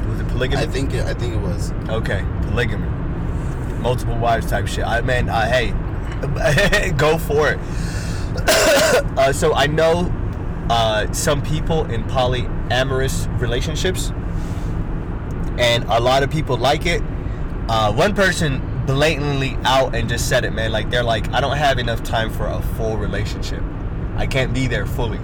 Was 0.08 0.20
it 0.20 0.28
polygamy? 0.28 0.62
I 0.62 0.66
think 0.66 0.94
it, 0.94 1.06
I 1.06 1.14
think 1.14 1.34
it 1.34 1.40
was. 1.40 1.72
Okay, 1.88 2.24
polygamy, 2.42 2.86
multiple 3.80 4.16
wives 4.16 4.46
type 4.46 4.68
shit. 4.68 4.84
I 4.84 5.00
mean, 5.00 5.28
uh, 5.28 5.46
hey, 5.46 5.72
go 6.96 7.18
for 7.18 7.50
it. 7.50 7.58
uh, 9.18 9.32
so 9.32 9.54
I 9.54 9.66
know 9.66 10.12
uh, 10.70 11.10
some 11.12 11.42
people 11.42 11.84
in 11.90 12.04
polyamorous 12.04 13.28
relationships, 13.40 14.12
and 15.58 15.84
a 15.84 16.00
lot 16.00 16.22
of 16.22 16.30
people 16.30 16.56
like 16.56 16.86
it. 16.86 17.02
Uh, 17.68 17.92
one 17.92 18.14
person 18.14 18.62
blatantly 18.86 19.56
out 19.64 19.94
and 19.94 20.08
just 20.08 20.28
said 20.28 20.44
it, 20.44 20.52
man. 20.52 20.70
Like 20.72 20.90
they're 20.90 21.02
like, 21.02 21.28
I 21.32 21.40
don't 21.40 21.56
have 21.56 21.78
enough 21.78 22.02
time 22.02 22.30
for 22.30 22.46
a 22.46 22.62
full 22.76 22.96
relationship. 22.96 23.62
I 24.16 24.26
can't 24.26 24.54
be 24.54 24.66
there 24.66 24.86
fully. 24.86 25.18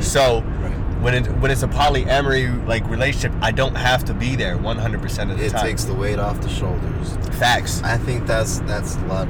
So 0.00 0.40
Right. 0.42 0.72
when 1.00 1.14
it, 1.14 1.26
when 1.38 1.50
it's 1.50 1.62
a 1.62 1.68
polyamory 1.68 2.66
like 2.66 2.86
relationship, 2.88 3.32
I 3.40 3.50
don't 3.52 3.74
have 3.74 4.04
to 4.06 4.14
be 4.14 4.36
there 4.36 4.56
100% 4.58 5.30
of 5.32 5.38
the 5.38 5.44
It 5.44 5.50
time. 5.52 5.60
It 5.64 5.68
takes 5.70 5.84
the 5.84 5.94
weight 5.94 6.18
off 6.18 6.40
the 6.42 6.48
shoulders. 6.48 7.16
Facts. 7.38 7.82
I 7.82 7.96
think 7.96 8.26
that's 8.26 8.58
that's 8.60 8.96
a 8.96 9.00
lot. 9.06 9.28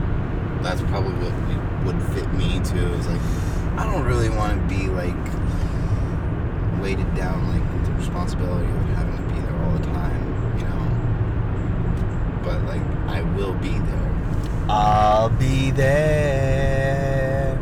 That's 0.62 0.80
probably 0.82 1.12
what 1.14 1.94
would 1.94 2.02
fit 2.14 2.32
me 2.34 2.60
too. 2.64 2.92
Is 2.94 3.06
like, 3.06 3.20
I 3.78 3.84
don't 3.84 4.04
really 4.04 4.28
want 4.30 4.52
to 4.68 4.74
be 4.74 4.88
like 4.88 5.14
weighted 6.80 7.14
down 7.14 7.46
like 7.48 7.62
with 7.72 7.86
the 7.86 7.92
responsibility 7.92 8.66
of 8.66 8.82
having 8.96 9.16
to 9.16 9.34
be 9.34 9.40
there 9.40 9.62
all 9.64 9.72
the 9.72 9.84
time. 9.84 10.25
But 12.46 12.62
like, 12.62 12.80
I 13.08 13.22
will 13.34 13.54
be 13.54 13.70
there. 13.70 14.66
I'll 14.68 15.30
be 15.30 15.72
there. 15.72 17.58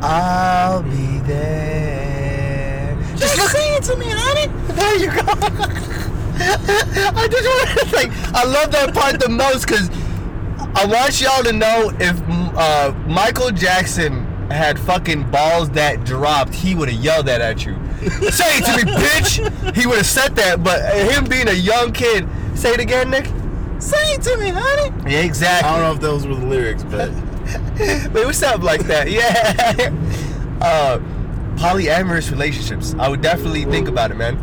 I'll 0.00 0.82
be 0.82 1.18
there. 1.26 2.96
Just 3.16 3.52
say 3.52 3.76
it 3.76 3.82
to 3.82 3.96
me, 3.96 4.06
honey. 4.08 4.46
There 4.72 4.96
you 4.96 5.08
go. 5.08 5.20
I 6.42 7.28
just 7.30 7.46
want 7.46 7.90
to 7.90 7.94
like, 7.94 8.10
I 8.34 8.44
love 8.44 8.72
that 8.72 8.94
part 8.94 9.20
the 9.20 9.28
most 9.28 9.66
because 9.66 9.90
I 10.74 10.86
want 10.86 11.20
y'all 11.20 11.42
to 11.42 11.52
know 11.52 11.92
if 12.00 12.18
uh, 12.56 12.94
Michael 13.06 13.50
Jackson 13.50 14.24
had 14.50 14.78
fucking 14.78 15.30
balls 15.30 15.68
that 15.72 16.04
dropped, 16.04 16.54
he 16.54 16.74
would 16.74 16.88
have 16.88 16.98
yelled 16.98 17.26
that 17.26 17.42
at 17.42 17.66
you. 17.66 17.74
say 18.30 18.46
it 18.56 18.64
to 18.64 18.76
me, 18.82 18.92
bitch. 18.92 19.76
He 19.76 19.86
would 19.86 19.98
have 19.98 20.06
said 20.06 20.34
that, 20.36 20.64
but 20.64 20.80
him 21.12 21.26
being 21.26 21.48
a 21.48 21.52
young 21.52 21.92
kid, 21.92 22.26
say 22.54 22.72
it 22.72 22.80
again, 22.80 23.10
Nick. 23.10 23.26
Say 23.80 24.12
it 24.14 24.22
to 24.22 24.36
me, 24.36 24.50
honey. 24.50 25.10
Yeah, 25.10 25.20
exactly. 25.20 25.68
I 25.68 25.72
don't 25.76 25.82
know 25.82 25.92
if 25.94 26.00
those 26.00 26.26
were 26.26 26.34
the 26.34 26.46
lyrics, 26.46 26.84
but 26.84 27.10
But 28.12 28.22
it 28.22 28.26
was 28.26 28.36
something 28.38 28.62
like 28.62 28.82
that. 28.86 29.10
Yeah. 29.10 29.94
Uh, 30.60 30.98
polyamorous 31.54 32.30
relationships. 32.30 32.94
I 32.98 33.08
would 33.08 33.22
definitely 33.22 33.64
think 33.64 33.88
about 33.88 34.10
it, 34.10 34.18
man. 34.18 34.36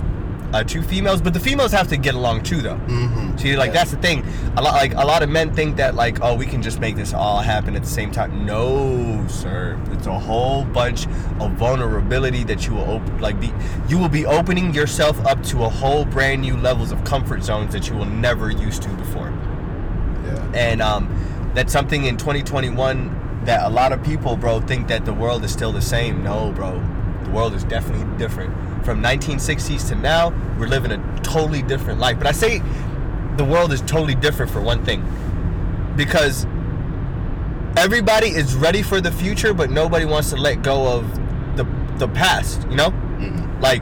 Uh, 0.54 0.64
two 0.64 0.82
females, 0.82 1.22
but 1.22 1.34
the 1.34 1.40
females 1.40 1.74
have 1.74 1.90
to 1.90 1.98
get 1.98 2.16
along 2.16 2.42
too, 2.42 2.62
though. 2.62 2.80
Mhm. 2.88 3.38
See, 3.40 3.58
like 3.58 3.68
Yeah. 3.68 3.74
that's 3.80 3.92
the 3.92 3.98
thing. 3.98 4.24
A 4.56 4.62
lot, 4.62 4.74
like 4.76 4.94
a 4.96 5.06
lot 5.06 5.22
of 5.22 5.30
men 5.30 5.52
think 5.54 5.76
that, 5.76 5.94
like, 5.94 6.20
oh, 6.22 6.36
we 6.36 6.46
can 6.46 6.62
just 6.62 6.80
make 6.80 6.96
this 6.96 7.14
all 7.14 7.40
happen 7.42 7.76
at 7.76 7.84
the 7.84 7.90
same 7.90 8.12
time. 8.12 8.46
No, 8.46 9.26
sir. 9.28 9.76
It's 9.92 10.08
a 10.08 10.18
whole 10.18 10.64
bunch 10.64 11.06
of 11.42 11.52
vulnerability 11.54 12.46
that 12.46 12.66
you 12.66 12.76
will 12.76 12.90
open. 12.90 13.20
Like, 13.20 13.40
be 13.42 13.52
you 13.90 13.98
will 13.98 14.08
be 14.10 14.26
opening 14.26 14.74
yourself 14.74 15.24
up 15.26 15.44
to 15.48 15.64
a 15.66 15.70
whole 15.70 16.06
brand 16.06 16.42
new 16.44 16.56
levels 16.56 16.92
of 16.94 17.04
comfort 17.04 17.44
zones 17.44 17.74
that 17.74 17.90
you 17.90 17.96
will 17.96 18.06
never 18.06 18.50
used 18.50 18.82
to 18.84 18.90
before 18.90 19.34
yeah. 20.26 20.44
and 20.54 20.82
um, 20.82 21.08
that's 21.54 21.72
something 21.72 22.06
in 22.06 22.18
2021 22.18 23.42
that 23.46 23.66
a 23.66 23.70
lot 23.70 23.92
of 23.94 24.04
people 24.04 24.36
bro 24.36 24.60
think 24.62 24.88
that 24.88 25.06
the 25.06 25.14
world 25.14 25.44
is 25.44 25.52
still 25.52 25.72
the 25.72 25.82
same 25.82 26.24
no 26.24 26.52
bro 26.52 26.82
the 27.28 27.34
world 27.34 27.54
is 27.54 27.64
definitely 27.66 28.18
different 28.18 28.54
from 28.86 29.02
1960s 29.04 29.90
to 29.90 29.96
now 29.96 30.30
we're 30.58 30.68
living 30.68 30.92
a 30.92 31.20
totally 31.22 31.62
different 31.62 32.00
life 32.00 32.18
but 32.18 32.26
i 32.28 32.32
say 32.32 32.62
the 33.36 33.44
world 33.44 33.72
is 33.74 33.82
totally 33.82 34.16
different 34.16 34.50
for 34.52 34.62
one 34.62 34.84
thing 34.86 35.04
because 35.96 36.46
everybody 37.76 38.28
is 38.28 38.56
ready 38.56 38.82
for 38.82 39.02
the 39.02 39.12
future 39.12 39.54
but 39.54 39.70
nobody 39.70 40.06
wants 40.06 40.30
to 40.30 40.36
let 40.38 40.62
go 40.64 40.88
of 40.88 41.58
the 41.58 41.66
the 41.98 42.08
past 42.10 42.62
you 42.70 42.76
know 42.76 42.92
Mhm. 42.92 43.62
like 43.62 43.82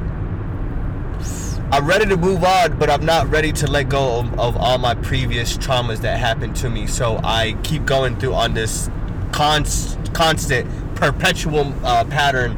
I'm 1.71 1.85
ready 1.87 2.05
to 2.05 2.15
move 2.15 2.43
on, 2.43 2.77
but 2.77 2.89
I'm 2.91 3.03
not 3.05 3.29
ready 3.29 3.51
to 3.53 3.67
let 3.67 3.89
go 3.89 4.19
of, 4.19 4.39
of 4.39 4.55
all 4.55 4.77
my 4.77 4.93
previous 4.93 5.57
traumas 5.57 5.97
that 6.01 6.19
happened 6.19 6.55
to 6.57 6.69
me. 6.69 6.85
So 6.87 7.19
I 7.23 7.57
keep 7.63 7.85
going 7.85 8.17
through 8.17 8.35
on 8.35 8.53
this 8.53 8.89
const, 9.31 9.97
constant, 10.13 10.69
perpetual 10.95 11.73
uh, 11.83 12.05
pattern 12.05 12.55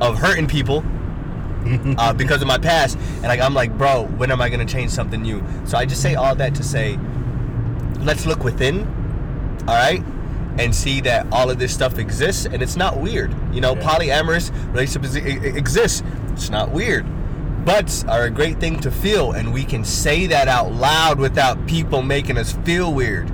of 0.00 0.18
hurting 0.18 0.46
people 0.46 0.84
uh, 1.98 2.12
because 2.12 2.40
of 2.42 2.48
my 2.48 2.58
past. 2.58 2.96
And 3.16 3.24
like 3.24 3.40
I'm 3.40 3.54
like, 3.54 3.76
bro, 3.76 4.04
when 4.16 4.30
am 4.30 4.40
I 4.40 4.48
gonna 4.48 4.64
change 4.66 4.90
something 4.90 5.20
new? 5.22 5.42
So 5.66 5.76
I 5.78 5.84
just 5.86 6.02
say 6.02 6.14
all 6.14 6.34
that 6.36 6.54
to 6.56 6.62
say, 6.62 6.98
let's 8.00 8.26
look 8.26 8.44
within, 8.44 8.80
all 9.66 9.74
right, 9.74 10.02
and 10.58 10.74
see 10.74 11.00
that 11.02 11.26
all 11.32 11.50
of 11.50 11.58
this 11.58 11.72
stuff 11.72 11.98
exists, 11.98 12.46
and 12.46 12.62
it's 12.62 12.76
not 12.76 12.98
weird. 13.00 13.34
You 13.52 13.60
know, 13.60 13.74
Yeah. 13.74 13.82
polyamorous 13.82 14.50
relationships 14.72 15.14
exist. 15.14 16.04
It's 16.32 16.50
not 16.50 16.70
weird, 16.70 17.04
butts 17.64 18.04
are 18.04 18.24
a 18.24 18.30
great 18.30 18.60
thing 18.60 18.78
to 18.80 18.90
feel, 18.90 19.32
and 19.32 19.52
we 19.52 19.64
can 19.64 19.84
say 19.84 20.26
that 20.28 20.48
out 20.48 20.72
loud 20.72 21.18
without 21.18 21.66
people 21.66 22.02
making 22.02 22.38
us 22.38 22.52
feel 22.64 22.92
weird. 22.94 23.30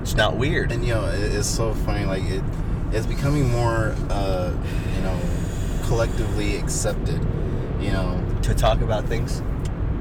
It's 0.00 0.14
not 0.16 0.36
weird. 0.36 0.72
And 0.72 0.84
you 0.84 0.94
know, 0.94 1.04
it's 1.06 1.46
so 1.48 1.74
funny. 1.74 2.04
Like 2.04 2.22
it, 2.24 2.42
it's 2.92 3.06
becoming 3.06 3.50
more, 3.50 3.94
uh, 4.10 4.52
you 4.96 5.02
know, 5.02 5.18
collectively 5.86 6.56
accepted. 6.56 7.20
You 7.80 7.92
know, 7.92 8.22
To 8.42 8.54
talk 8.54 8.80
about 8.80 9.04
things. 9.06 9.42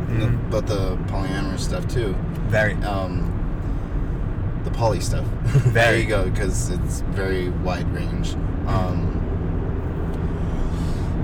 the- 0.10 0.32
but 0.50 0.68
the 0.68 0.96
polyamorous 1.08 1.60
stuff 1.60 1.88
too. 1.88 2.15
Very. 2.48 2.74
Um, 2.84 3.32
the 4.63 4.72
poly 4.72 5.00
stuff. 5.00 5.25
there 5.44 5.72
Very. 5.74 6.01
you 6.01 6.08
go, 6.08 6.30
because 6.30 6.70
it's 6.70 7.01
very 7.01 7.50
wide 7.50 7.88
range. 7.94 8.34
Um, 8.68 9.22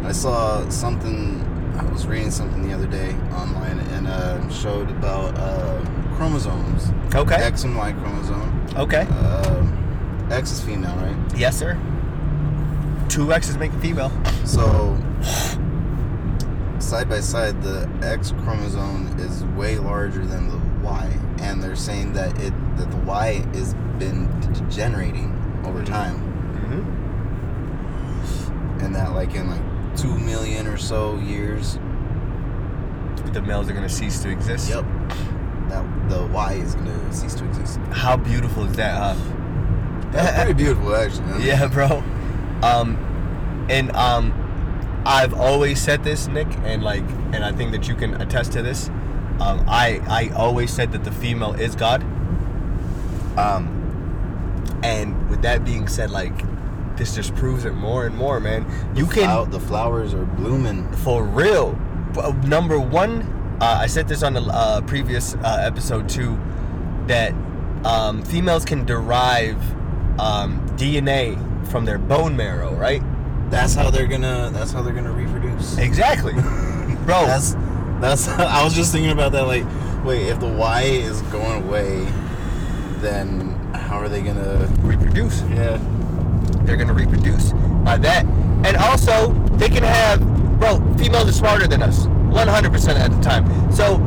I 0.03 0.11
saw 0.11 0.67
something. 0.69 1.39
I 1.77 1.83
was 1.91 2.05
reading 2.05 2.31
something 2.31 2.67
the 2.67 2.73
other 2.73 2.87
day 2.87 3.15
online, 3.33 3.79
and 3.95 4.07
uh, 4.07 4.49
showed 4.49 4.89
about 4.91 5.35
uh, 5.37 5.79
chromosomes. 6.15 6.91
Okay. 7.15 7.35
X 7.35 7.63
and 7.63 7.75
Y 7.77 7.91
chromosome. 7.93 8.65
Okay. 8.75 9.01
Um, 9.01 10.27
X 10.31 10.51
is 10.51 10.61
female, 10.61 10.95
right? 10.97 11.15
Yes, 11.37 11.57
sir. 11.57 11.77
Two 13.11 13.31
X's 13.33 13.57
make 13.57 13.73
a 13.73 13.79
female. 13.79 14.09
So, 14.45 14.97
side 16.79 17.09
by 17.09 17.19
side, 17.19 17.61
the 17.61 17.89
X 18.01 18.31
chromosome 18.43 19.17
is 19.19 19.43
way 19.57 19.77
larger 19.77 20.25
than 20.25 20.47
the 20.47 20.57
Y, 20.81 21.19
and 21.41 21.61
they're 21.61 21.75
saying 21.75 22.13
that 22.13 22.39
it 22.41 22.53
that 22.77 22.89
the 22.89 22.97
Y 22.97 23.43
has 23.53 23.73
been 23.99 24.27
degenerating 24.53 25.35
over 25.65 25.83
time, 25.83 26.15
Mm-hmm. 26.55 26.79
and 28.85 28.95
that 28.95 29.11
like 29.13 29.35
in 29.35 29.49
like 29.49 29.61
two 29.97 30.17
million 30.19 30.65
or 30.67 30.77
so 30.77 31.17
years, 31.17 31.77
The 33.33 33.41
males 33.41 33.69
are 33.69 33.73
gonna 33.73 33.89
cease 33.89 34.21
to 34.23 34.29
exist. 34.29 34.69
yep, 34.69 34.85
that 35.67 35.83
the 36.09 36.25
Y 36.27 36.53
is 36.53 36.75
gonna 36.75 37.13
cease 37.13 37.33
to 37.35 37.43
exist. 37.45 37.77
How 37.91 38.15
beautiful 38.15 38.63
is 38.65 38.73
that, 38.77 38.95
huh? 38.97 39.15
That's 40.11 40.35
pretty 40.37 40.53
beautiful, 40.53 40.95
actually. 40.95 41.25
man. 41.25 41.41
Yeah, 41.45 41.67
bro. 41.67 42.01
Um, 42.63 42.97
and 43.69 43.91
um, 43.95 44.33
I've 45.05 45.33
always 45.33 45.81
said 45.81 46.03
this, 46.03 46.27
Nick, 46.27 46.47
and 46.63 46.83
like, 46.83 47.03
and 47.33 47.43
I 47.43 47.51
think 47.51 47.71
that 47.71 47.87
you 47.87 47.95
can 47.95 48.19
attest 48.21 48.51
to 48.53 48.61
this. 48.61 48.89
Um, 49.39 49.65
I 49.67 50.01
I 50.07 50.29
always 50.35 50.71
said 50.71 50.91
that 50.91 51.03
the 51.03 51.11
female 51.11 51.53
is 51.53 51.75
God. 51.75 52.03
Um, 53.37 53.77
and 54.83 55.29
with 55.29 55.41
that 55.43 55.63
being 55.63 55.87
said, 55.87 56.11
like, 56.11 56.33
this 56.97 57.15
just 57.15 57.33
proves 57.35 57.65
it 57.65 57.73
more 57.73 58.05
and 58.05 58.15
more, 58.15 58.39
man. 58.39 58.65
You 58.95 59.05
can 59.05 59.23
Flow- 59.29 59.45
the 59.45 59.59
flowers 59.59 60.13
are 60.13 60.25
blooming. 60.25 60.91
for 60.97 61.23
real. 61.23 61.79
Uh, 62.17 62.31
Number 62.45 62.79
one, 62.79 63.21
uh, 63.61 63.77
I 63.79 63.87
said 63.87 64.07
this 64.07 64.21
on 64.23 64.33
the 64.33 64.41
uh, 64.41 64.81
previous 64.81 65.35
uh, 65.35 65.63
episode 65.65 66.09
too, 66.09 66.37
that 67.07 67.33
um, 67.85 68.21
females 68.23 68.65
can 68.65 68.85
derive 68.85 69.57
um, 70.19 70.59
DNA 70.77 71.37
from 71.71 71.85
their 71.85 71.97
bone 71.97 72.35
marrow, 72.35 72.75
right? 72.75 73.01
That's 73.49 73.73
how 73.73 73.89
they're 73.89 74.07
gonna. 74.07 74.51
That's 74.53 74.71
how 74.71 74.81
they're 74.81 74.93
gonna 74.93 75.11
reproduce. 75.11 75.77
Exactly, 75.77 76.33
bro. 77.05 77.25
That's 77.25 77.55
that's. 77.99 78.27
I 78.27 78.63
was 78.63 78.75
just 78.75 78.91
thinking 78.91 79.11
about 79.11 79.31
that. 79.31 79.47
Like, 79.47 79.65
wait, 80.05 80.27
if 80.27 80.39
the 80.39 80.47
Y 80.47 80.81
is 80.83 81.21
going 81.23 81.63
away, 81.63 82.05
then 82.99 83.51
how 83.73 83.97
are 83.97 84.09
they 84.09 84.21
gonna? 84.21 84.67
reproduce. 84.81 85.41
Yeah. 85.43 85.79
They're 86.63 86.77
gonna 86.77 86.93
reproduce 86.93 87.53
by 87.83 87.97
that, 87.97 88.25
and 88.65 88.77
also 88.77 89.31
they 89.57 89.69
can 89.69 89.83
have, 89.83 90.19
bro. 90.59 90.77
Females 90.97 91.29
are 91.29 91.33
smarter 91.33 91.67
than 91.67 91.81
us, 91.81 92.05
100% 92.05 92.99
at 92.99 93.11
the 93.11 93.21
time. 93.21 93.71
So 93.71 93.97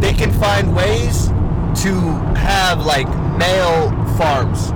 they 0.00 0.12
can 0.12 0.32
find 0.32 0.74
ways 0.74 1.28
to 1.82 1.92
have 2.36 2.84
like 2.84 3.06
male 3.38 3.90
farms. 4.16 4.70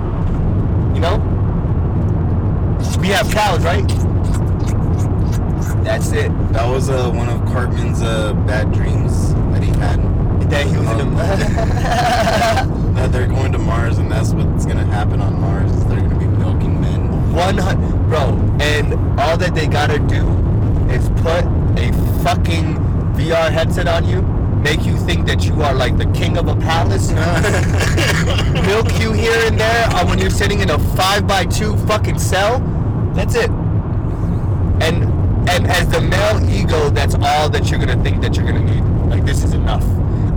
You 0.95 1.01
know, 1.01 1.34
we 3.05 3.11
have 3.11 3.29
cows, 3.29 3.63
right? 3.63 3.87
That's 5.83 6.11
it. 6.11 6.29
That 6.53 6.67
was 6.67 6.89
uh, 6.89 7.11
one 7.11 7.29
of 7.29 7.39
Cartman's 7.45 8.01
uh, 8.01 8.33
bad 8.47 8.73
dreams 8.73 9.31
that 9.53 9.61
he 9.61 9.69
had. 9.79 9.99
That 10.49 10.65
he 10.65 10.75
was 10.75 10.89
in 10.89 11.01
Um, 11.01 11.13
a. 11.13 11.17
that 12.95 13.11
they're 13.11 13.27
going 13.27 13.51
to 13.51 13.59
Mars, 13.59 13.99
and 13.99 14.11
that's 14.11 14.31
what's 14.31 14.65
gonna 14.65 14.85
happen 14.85 15.21
on 15.21 15.39
Mars. 15.39 15.71
Is 15.71 15.85
they're 15.85 15.99
gonna 16.01 16.17
be 16.17 16.25
milking 16.25 16.81
men. 16.81 17.31
One 17.33 17.59
hundred, 17.59 17.95
bro, 18.09 18.29
and 18.59 18.93
all 19.19 19.37
that 19.37 19.53
they 19.53 19.67
gotta 19.67 19.99
do 19.99 20.27
is 20.89 21.07
put 21.21 21.45
a 21.77 21.91
fucking 22.23 22.75
VR 23.13 23.51
headset 23.51 23.87
on 23.87 24.07
you, 24.07 24.23
make 24.63 24.83
you 24.83 24.97
think 24.97 25.27
that 25.27 25.45
you 25.45 25.61
are 25.61 25.75
like 25.75 25.95
the 25.97 26.07
king 26.13 26.37
of 26.37 26.47
a 26.47 26.55
palace, 26.55 27.11
milk 28.65 28.99
you 28.99 29.11
here 29.13 29.39
and 29.45 29.59
there 29.59 29.85
uh, 29.89 30.05
when 30.07 30.17
you're 30.17 30.29
sitting 30.31 30.61
in 30.61 30.71
a 30.71 30.79
five 30.95 31.27
by 31.27 31.45
two 31.45 31.77
fucking 31.85 32.17
cell. 32.17 32.59
That's 33.15 33.35
it. 33.35 33.49
And 34.81 35.03
and 35.49 35.67
as 35.67 35.87
the 35.89 36.01
male 36.01 36.49
ego, 36.49 36.89
that's 36.89 37.15
all 37.15 37.49
that 37.49 37.69
you're 37.69 37.79
gonna 37.79 38.01
think 38.03 38.21
that 38.21 38.35
you're 38.35 38.45
gonna 38.45 38.59
need. 38.63 38.83
Like 39.09 39.25
this 39.25 39.43
is 39.43 39.53
enough. 39.53 39.83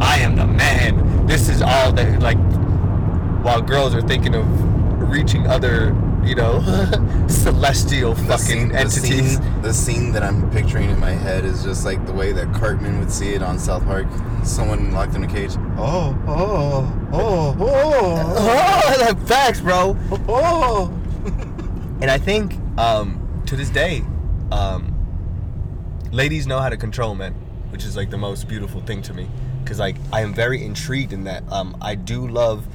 I 0.00 0.18
am 0.18 0.36
the 0.36 0.46
man. 0.46 1.26
This 1.26 1.48
is 1.48 1.60
all 1.62 1.92
that 1.92 2.20
like. 2.20 2.38
While 3.44 3.62
girls 3.62 3.94
are 3.94 4.02
thinking 4.02 4.34
of 4.34 4.44
reaching 5.08 5.46
other, 5.46 5.94
you 6.24 6.34
know, 6.34 6.60
celestial 7.28 8.14
The 8.14 8.22
fucking 8.24 8.38
scene- 8.38 8.68
the 8.68 8.78
entities. 8.78 9.36
scene- 9.38 9.62
The 9.62 9.72
scene, 9.72 10.12
that 10.12 10.22
I'm 10.24 10.50
picturing 10.50 10.90
in 10.90 10.98
my 10.98 11.12
head 11.12 11.44
is 11.44 11.62
just 11.62 11.84
like 11.84 12.04
the 12.04 12.12
way 12.12 12.32
that 12.32 12.52
Cartman 12.52 12.98
would 12.98 13.10
see 13.10 13.34
it 13.34 13.42
on 13.42 13.58
South 13.58 13.84
Park. 13.84 14.06
Someone 14.44 14.92
locked 14.92 15.14
in 15.14 15.22
a 15.22 15.26
cage. 15.26 15.52
Oh, 15.78 16.16
oh, 16.26 16.92
oh, 17.12 17.56
oh, 17.60 18.34
Oh, 18.98 19.00
like 19.00 19.18
facts, 19.26 19.60
bro. 19.60 19.96
oh. 20.28 20.92
And 22.02 22.10
I 22.10 22.18
think 22.18 22.54
um, 22.78 23.42
to 23.46 23.56
this 23.56 23.70
day, 23.70 24.02
um, 24.52 24.94
ladies 26.12 26.46
know 26.46 26.60
how 26.60 26.68
to 26.68 26.76
control 26.76 27.14
men, 27.14 27.34
which 27.70 27.84
is 27.84 27.96
like 27.96 28.08
the 28.08 28.16
most 28.18 28.48
beautiful 28.48 28.80
thing 28.80 29.02
to 29.02 29.12
me. 29.12 29.28
Cause 29.64 29.78
like 29.78 29.96
I 30.12 30.22
am 30.22 30.32
very 30.32 30.64
intrigued 30.64 31.12
in 31.12 31.24
that. 31.24 31.42
Um, 31.52 31.76
I 31.82 31.96
do 31.96 32.26
love, 32.26 32.66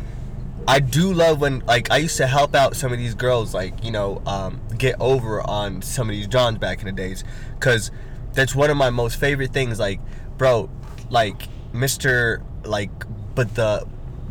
I 0.68 0.80
do 0.80 1.14
love 1.14 1.42
when 1.42 1.60
like 1.62 1.90
I 1.90 1.98
used 1.98 2.18
to 2.18 2.28
help 2.28 2.54
out 2.54 2.76
some 2.76 2.92
of 2.92 3.00
these 3.00 3.16
girls, 3.16 3.54
like 3.54 3.84
you 3.84 3.92
know, 3.92 4.22
um, 4.26 4.62
get 4.78 4.96
over 5.00 5.42
on 5.50 5.82
some 5.82 6.10
of 6.10 6.16
these 6.16 6.28
Johns 6.28 6.60
back 6.60 6.80
in 6.80 6.86
the 6.86 6.92
days. 6.92 7.24
Cause 7.60 7.90
that's 8.34 8.54
one 8.54 8.70
of 8.70 8.78
my 8.78 8.90
most 8.90 9.16
favorite 9.20 9.54
things. 9.54 9.80
Like, 9.80 10.02
bro, 10.38 10.70
like 11.10 11.48
Mister, 11.72 12.44
like, 12.64 12.92
but 13.36 13.56
the, 13.56 13.88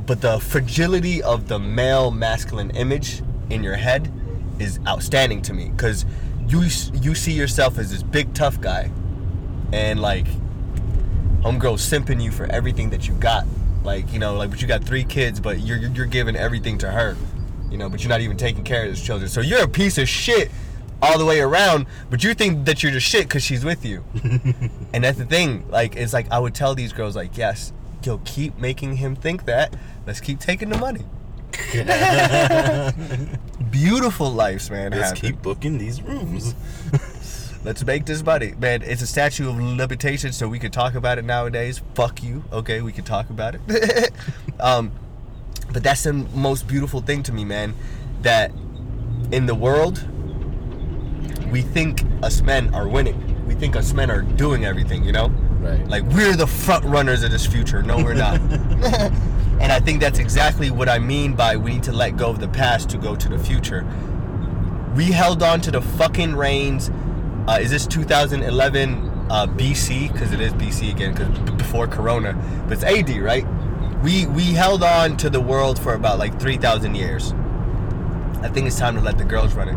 but 0.07 0.21
the 0.21 0.39
fragility 0.39 1.23
of 1.23 1.49
the 1.49 1.59
male 1.59 2.11
masculine 2.11 2.71
image 2.71 3.23
in 3.51 3.63
your 3.65 3.77
head 3.77 4.13
is 4.59 4.79
outstanding 4.87 5.43
to 5.43 5.55
me 5.55 5.71
because 5.71 6.05
you 6.49 6.63
you 7.01 7.15
see 7.15 7.33
yourself 7.33 7.79
as 7.79 7.91
this 7.91 8.03
big 8.03 8.35
tough 8.35 8.61
guy. 8.61 8.91
And 9.73 10.01
like 10.03 10.27
homegirl 11.43 11.79
simping 11.79 12.23
you 12.23 12.31
for 12.31 12.45
everything 12.47 12.91
that 12.91 13.09
you 13.09 13.15
got. 13.15 13.47
Like 13.85 14.13
you 14.13 14.19
know 14.19 14.35
like 14.35 14.51
but 14.51 14.61
you 14.63 14.69
got 14.69 14.85
three 14.85 15.05
kids 15.05 15.41
but 15.41 15.61
you're 15.61 15.79
you're 15.79 16.07
giving 16.07 16.37
everything 16.37 16.79
to 16.79 16.91
her 16.91 17.17
you 17.71 17.79
know 17.79 17.89
but 17.89 18.01
you're 18.03 18.11
not 18.11 18.21
even 18.21 18.37
taking 18.37 18.65
care 18.65 18.83
of 18.83 18.89
those 18.89 19.03
children. 19.03 19.29
So 19.29 19.41
you're 19.41 19.65
a 19.65 19.69
piece 19.69 19.99
of 19.99 20.09
shit 20.09 20.51
all 21.01 21.19
the 21.19 21.25
way 21.25 21.41
around 21.41 21.87
but 22.11 22.23
you 22.23 22.33
think 22.35 22.65
that 22.67 22.83
you're 22.83 22.93
the 22.93 23.01
shit 23.01 23.25
because 23.25 23.43
she's 23.43 23.65
with 23.65 23.85
you. 23.85 24.05
And 24.95 25.03
that's 25.05 25.17
the 25.17 25.25
thing 25.25 25.67
like 25.71 25.97
it's 25.97 26.13
like 26.13 26.31
i 26.31 26.39
would 26.39 26.55
tell 26.55 26.75
these 26.75 26.93
girls 26.93 27.17
like 27.17 27.39
yes 27.39 27.73
yo 28.05 28.19
keep 28.25 28.59
making 28.59 28.97
him 28.97 29.17
think 29.17 29.47
that. 29.47 29.75
Let's 30.07 30.21
keep 30.21 30.39
taking 30.39 30.69
the 30.69 30.77
money 30.77 31.07
beautiful 33.71 34.31
lives 34.31 34.71
man 34.71 34.93
Let's 34.93 35.11
happen. 35.11 35.21
keep 35.21 35.43
booking 35.43 35.79
these 35.79 36.03
rooms. 36.03 36.55
Let's 37.65 37.85
make 37.85 38.07
this 38.07 38.25
money, 38.25 38.55
man. 38.59 38.83
It's 38.83 39.03
a 39.03 39.07
statue 39.07 39.49
of 39.49 39.57
limitation, 39.57 40.33
so 40.33 40.49
we 40.49 40.59
can 40.59 40.73
talk 40.73 40.97
about 40.97 41.19
it 41.19 41.25
nowadays. 41.25 41.81
Fuck 41.95 42.21
you. 42.21 42.43
Okay, 42.53 42.83
we 42.83 42.91
can 42.91 43.05
talk 43.05 43.31
about 43.31 43.55
it. 43.55 44.11
um, 44.61 44.91
but 45.73 45.85
that's 45.85 46.03
the 46.03 46.13
most 46.13 46.67
beautiful 46.67 47.01
thing 47.03 47.23
to 47.23 47.33
me, 47.33 47.45
man. 47.45 47.75
That 48.23 48.51
in 49.31 49.47
the 49.47 49.55
world, 49.55 50.05
we 51.53 51.63
think 51.63 52.03
us 52.25 52.43
men 52.43 52.75
are 52.75 52.89
winning. 52.89 53.47
We 53.47 53.55
think 53.55 53.77
us 53.77 53.93
men 53.93 54.11
are 54.11 54.23
doing 54.23 54.65
everything. 54.65 55.05
You 55.05 55.13
know, 55.13 55.29
Right. 55.61 55.87
like 55.87 56.03
we're 56.03 56.35
the 56.35 56.49
front 56.49 56.85
runners 56.85 57.23
of 57.23 57.31
this 57.31 57.47
future. 57.47 57.81
No, 57.85 57.99
we're 57.99 58.15
not. 58.15 58.41
And 59.63 59.71
I 59.71 59.79
think 59.79 60.01
that's 60.01 60.19
exactly 60.19 60.73
what 60.73 60.89
I 60.89 60.99
mean 60.99 61.35
by 61.35 61.57
we 61.57 61.75
need 61.75 61.85
to 61.85 61.93
let 61.93 62.17
go 62.17 62.29
of 62.29 62.41
the 62.41 62.49
past 62.49 62.91
to 62.91 62.99
go 62.99 63.15
to 63.15 63.29
the 63.29 63.39
future. 63.39 63.87
We 64.97 65.05
held 65.05 65.41
on 65.41 65.61
to 65.61 65.71
the 65.71 65.81
fucking 65.81 66.35
reins. 66.35 66.91
Uh, 67.47 67.59
is 67.63 67.71
this 67.71 67.87
2011 67.87 69.09
uh, 69.31 69.47
BC? 69.47 70.13
Because 70.13 70.33
it 70.33 70.41
is 70.41 70.53
BC 70.55 70.91
again, 70.91 71.15
because 71.15 71.39
b- 71.39 71.53
before 71.57 71.87
Corona. 71.87 72.35
But 72.65 72.73
it's 72.73 72.83
AD, 72.83 73.17
right? 73.19 73.47
We 74.03 74.27
we 74.27 74.47
held 74.47 74.83
on 74.83 75.17
to 75.19 75.31
the 75.31 75.41
world 75.41 75.79
for 75.79 75.95
about 75.95 76.19
like 76.19 76.41
3,000 76.41 76.97
years. 76.97 77.33
I 78.43 78.49
think 78.49 78.67
it's 78.67 78.79
time 78.79 78.97
to 78.97 79.01
let 79.01 79.17
the 79.17 79.25
girls 79.25 79.55
run 79.55 79.69
it. 79.69 79.77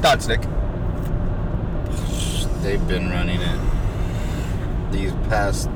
Thoughts, 0.00 0.26
Nick? 0.26 0.40
They've 2.62 2.88
been 2.88 3.10
running 3.10 3.42
it. 3.42 3.60
These 4.92 5.12
past 5.28 5.68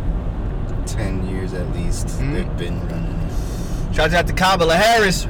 ten 0.98 1.26
years 1.28 1.54
at 1.54 1.72
least, 1.74 2.08
Mhm. 2.08 2.32
they've 2.34 2.56
been 2.58 2.80
running. 2.88 3.14
Shout 3.92 4.12
out 4.12 4.26
to 4.26 4.32
Kamala 4.32 4.74
Harris. 4.76 5.26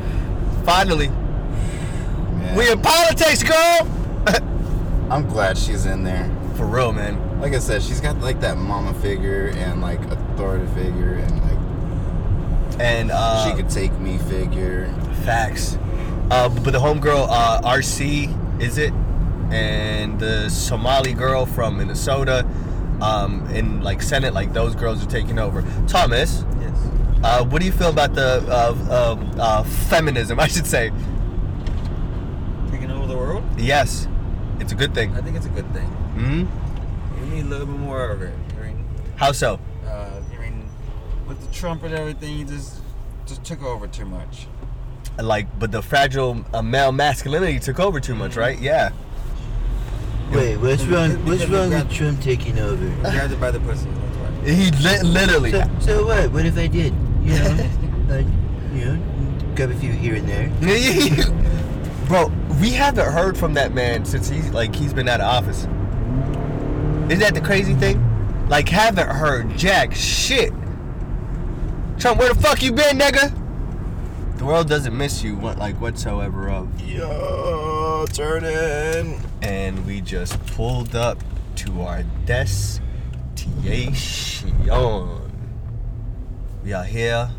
Finally, 0.65 1.09
Man, 1.09 2.57
we 2.57 2.71
in 2.71 2.81
politics, 2.81 3.43
girl. 3.43 3.87
I'm 5.11 5.27
glad 5.29 5.57
she's 5.59 5.87
in 5.87 6.05
there. 6.05 6.29
For 6.57 6.67
real, 6.67 6.93
man. 6.93 7.17
Like 7.41 7.55
I 7.55 7.59
said, 7.61 7.83
she's 7.83 8.01
got 8.01 8.21
like 8.21 8.41
that 8.41 8.57
mama 8.59 8.93
figure 8.95 9.53
and 9.57 9.81
like 9.81 10.01
authority 10.11 10.67
figure 10.75 11.15
and 11.15 11.33
like 11.43 12.81
And 12.81 13.11
uh, 13.13 13.45
she 13.49 13.55
could 13.57 13.71
take 13.71 13.93
me 13.99 14.19
figure. 14.19 14.93
Facts. 15.25 15.79
Uh, 16.31 16.49
but 16.49 16.73
the 16.73 16.79
homegirl, 16.81 17.27
uh, 17.31 17.61
RC, 17.63 18.29
is 18.61 18.77
it? 18.79 18.93
And 19.51 20.19
the 20.21 20.49
Somali 20.51 21.15
girl 21.15 21.47
from 21.47 21.79
Minnesota, 21.79 22.45
um, 23.03 23.47
in 23.51 23.83
like 23.83 24.03
Senate, 24.03 24.35
like 24.35 24.53
those 24.53 24.75
girls 24.75 25.03
are 25.05 25.09
taking 25.11 25.39
over. 25.39 25.63
Thomas, 25.87 26.45
Yes. 26.61 26.77
uh, 27.23 27.45
what 27.45 27.61
do 27.61 27.67
you 27.67 27.73
feel 27.73 27.91
about 27.91 28.15
the 28.15 28.45
uh, 28.49 29.17
uh, 29.39 29.63
feminism? 29.65 30.39
I 30.47 30.47
should 30.49 30.67
say. 30.67 30.91
Taking 32.71 32.91
over 32.91 33.07
the 33.07 33.17
world? 33.17 33.45
Yes, 33.57 34.07
it's 34.61 34.73
a 34.73 34.75
good 34.75 34.95
thing. 34.95 35.15
I 35.15 35.21
think 35.23 35.37
it's 35.37 35.47
a 35.47 35.51
good 35.51 35.71
thing. 35.73 35.87
hmm 35.87 36.45
We 37.23 37.29
need 37.37 37.45
a 37.47 37.49
little 37.49 37.67
bit 37.67 37.77
more 37.79 38.11
of 38.11 38.23
it. 38.23 38.35
I 38.59 38.67
mean, 38.67 38.85
How 39.17 39.33
so? 39.33 39.59
uh, 39.87 40.21
I 40.35 40.39
mean, 40.41 40.69
with 41.27 41.41
the 41.47 41.53
Trump 41.53 41.83
and 41.85 41.95
everything, 41.95 42.37
he 42.37 42.45
just 42.45 42.81
just 43.27 43.45
took 43.45 43.63
over 43.63 43.87
too 43.87 44.05
much. 44.07 44.47
Like, 45.19 45.47
but 45.59 45.73
the 45.73 45.83
fragile 45.83 46.45
uh, 46.55 46.63
male 46.63 46.93
masculinity 46.93 47.59
took 47.59 47.81
over 47.81 48.01
too 48.01 48.15
much, 48.15 48.37
right? 48.37 48.59
Yeah. 48.59 48.91
Wait, 50.31 50.57
what's 50.59 50.85
wrong? 50.85 51.11
What's 51.25 51.45
Because 51.45 51.51
wrong 51.51 51.71
we 51.71 51.77
with 51.77 51.91
Trump 51.91 52.21
taking 52.21 52.59
over? 52.59 52.85
He 52.85 53.01
grabbed 53.01 53.33
it 53.33 53.41
by 53.41 53.51
the 53.51 53.61
pussy. 53.61 53.89
That's 53.89 54.17
why. 54.17 54.51
He 54.51 54.71
li- 54.71 55.03
literally. 55.03 55.51
So, 55.53 55.71
so 55.81 56.07
what? 56.07 56.31
What 56.33 56.47
if 56.47 56.59
I 56.59 56.67
did? 56.67 56.93
You 57.23 57.39
know, 57.39 57.71
like, 58.09 58.27
you 58.75 58.85
know, 58.85 59.55
grab 59.55 59.71
a 59.71 59.75
few 59.75 59.91
here 59.93 60.15
and 60.17 60.29
there. 60.29 60.49
Bro, 62.07 62.33
we 62.61 62.71
haven't 62.71 63.11
heard 63.13 63.37
from 63.37 63.55
that 63.55 63.73
man 63.73 64.05
since 64.05 64.29
he's 64.29 64.51
like 64.51 64.75
he's 64.75 64.93
been 64.93 65.09
out 65.09 65.21
of 65.21 65.27
office. 65.27 65.65
Isn't 67.11 67.21
that 67.21 67.35
the 67.35 67.41
crazy 67.41 67.75
thing? 67.75 68.05
Like 68.49 68.69
haven't 68.69 69.09
heard 69.09 69.57
jack 69.57 69.95
shit. 69.95 70.53
Trump, 71.99 72.19
where 72.21 72.33
the 72.33 72.41
fuck 72.41 72.63
you 72.63 72.73
been, 72.73 72.99
nigga? 72.99 73.35
The 74.39 74.45
world 74.45 74.69
doesn't 74.69 74.97
miss 74.97 75.23
you, 75.23 75.37
what 75.37 75.59
like 75.59 75.81
whatsoever 75.81 76.49
of. 76.49 76.81
Yo, 76.81 78.07
turn 78.13 78.45
in. 78.45 79.19
And 79.43 79.87
we 79.87 80.01
just 80.01 80.45
pulled 80.47 80.95
up 80.97 81.23
to 81.57 81.83
our 81.83 82.03
destination. 82.25 82.83
We 86.65 86.73
are 86.73 86.85
here. 86.85 87.31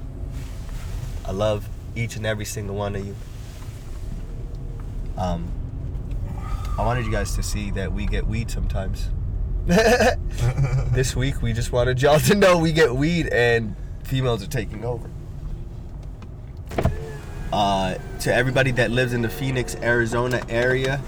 I 1.26 1.32
love 1.32 1.70
each 1.96 2.16
and 2.16 2.26
every 2.26 2.46
single 2.46 2.76
one 2.76 2.96
of 2.96 3.06
you. 3.06 3.16
Um, 5.18 5.52
I 6.78 6.86
wanted 6.86 7.06
you 7.06 7.12
guys 7.12 7.36
to 7.36 7.44
see 7.44 7.72
that 7.72 7.92
we 7.92 8.06
get 8.06 8.26
weed 8.26 8.50
sometimes. 8.50 9.10
this 9.66 11.16
week, 11.16 11.42
we 11.42 11.54
just 11.54 11.72
wanted 11.72 12.02
y'all 12.02 12.20
to 12.22 12.36
know 12.36 12.58
we 12.58 12.72
get 12.72 12.96
weed 12.96 13.28
and 13.28 13.76
females 14.04 14.42
are 14.42 14.48
taking 14.48 14.86
over. 14.86 15.10
Uh, 17.52 17.96
to 18.20 18.34
everybody 18.34 18.72
that 18.72 18.92
lives 18.92 19.14
in 19.14 19.22
the 19.22 19.30
Phoenix, 19.30 19.76
Arizona 19.76 20.42
area, 20.50 21.02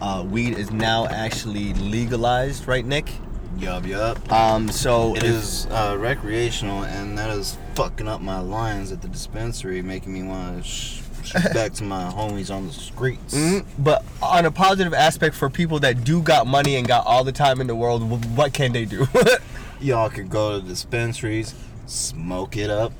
uh, 0.00 0.24
weed 0.28 0.58
is 0.58 0.70
now 0.70 1.06
actually 1.06 1.74
legalized, 1.74 2.66
right, 2.68 2.84
Nick? 2.84 3.10
Yup, 3.58 3.86
yup. 3.86 4.32
Um, 4.32 4.68
so 4.70 5.14
It 5.16 5.22
if- 5.22 5.30
is 5.30 5.66
uh, 5.70 5.96
recreational, 5.98 6.84
and 6.84 7.16
that 7.18 7.30
is 7.30 7.56
fucking 7.74 8.08
up 8.08 8.20
my 8.20 8.38
lines 8.40 8.90
at 8.92 9.00
the 9.02 9.08
dispensary, 9.08 9.80
making 9.82 10.12
me 10.12 10.22
want 10.24 10.62
to 10.62 10.68
sh- 10.68 11.00
shoot 11.22 11.42
back 11.54 11.72
to 11.74 11.84
my 11.84 12.04
homies 12.04 12.52
on 12.54 12.66
the 12.66 12.72
streets. 12.72 13.34
Mhm. 13.34 13.64
But 13.78 14.04
on 14.20 14.44
a 14.44 14.50
positive 14.50 14.92
aspect 14.92 15.36
for 15.36 15.48
people 15.48 15.78
that 15.80 16.02
do 16.04 16.20
got 16.20 16.46
money 16.46 16.76
and 16.76 16.86
got 16.86 17.06
all 17.06 17.22
the 17.24 17.32
time 17.32 17.60
in 17.60 17.66
the 17.68 17.76
world, 17.76 18.36
what 18.36 18.52
can 18.52 18.72
they 18.72 18.84
do? 18.84 19.06
Y'all 19.80 20.10
can 20.10 20.28
go 20.28 20.58
to 20.60 20.66
dispensaries, 20.66 21.54
smoke 21.86 22.56
it 22.56 22.70
up, 22.70 22.92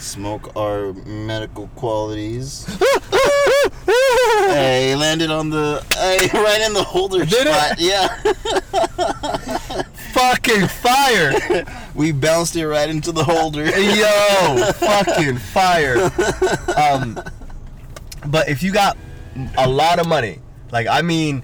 smoke 0.00 0.56
our 0.56 0.92
medical 0.92 1.68
qualities. 1.76 2.66
hey, 4.54 4.94
landed 4.96 5.30
on 5.30 5.50
the 5.50 5.84
hey, 5.94 6.28
right 6.38 6.60
in 6.60 6.72
the 6.72 6.82
holder 6.82 7.24
Did 7.24 7.46
it? 7.46 7.54
spot. 7.54 7.80
Yeah, 7.80 8.08
fucking 10.12 10.68
fire! 10.68 11.64
we 11.94 12.12
bounced 12.12 12.56
it 12.56 12.66
right 12.66 12.88
into 12.88 13.12
the 13.12 13.24
holder. 13.24 13.64
Yo, 13.64 14.72
fucking 14.72 15.38
fire! 15.38 16.10
Um, 16.76 17.20
but 18.26 18.48
if 18.48 18.62
you 18.62 18.72
got 18.72 18.96
a 19.58 19.68
lot 19.68 19.98
of 19.98 20.06
money, 20.06 20.40
like 20.70 20.86
I 20.86 21.02
mean, 21.02 21.42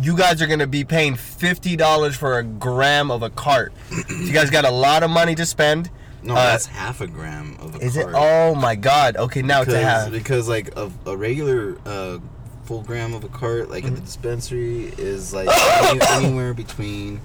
you 0.00 0.16
guys 0.16 0.40
are 0.42 0.46
gonna 0.46 0.66
be 0.66 0.84
paying 0.84 1.16
fifty 1.16 1.76
dollars 1.76 2.16
for 2.16 2.38
a 2.38 2.44
gram 2.44 3.10
of 3.10 3.22
a 3.22 3.30
cart. 3.30 3.72
you 4.08 4.32
guys 4.32 4.50
got 4.50 4.64
a 4.64 4.70
lot 4.70 5.02
of 5.02 5.10
money 5.10 5.34
to 5.34 5.46
spend. 5.46 5.90
No, 6.22 6.34
Uh, 6.34 6.44
that's 6.52 6.66
half 6.66 7.00
a 7.00 7.06
gram 7.06 7.56
of 7.60 7.76
a 7.76 7.78
Is 7.78 7.96
it? 7.96 8.06
Oh 8.08 8.54
my 8.54 8.74
god! 8.74 9.16
Okay, 9.16 9.42
now 9.42 9.62
it's 9.62 9.70
a 9.70 9.76
because, 9.76 9.84
half. 9.84 10.12
because 10.12 10.48
like 10.48 10.76
a, 10.76 10.90
a 11.06 11.16
regular 11.16 11.78
uh, 11.86 12.18
full 12.64 12.82
gram 12.82 13.14
of 13.14 13.24
a 13.24 13.28
cart 13.28 13.70
like 13.70 13.84
Mm-hmm. 13.84 13.94
at 13.94 14.00
the 14.00 14.04
dispensary 14.06 14.84
is 14.98 15.32
like 15.34 15.48
any, 15.84 16.00
anywhere 16.26 16.54
between 16.54 17.20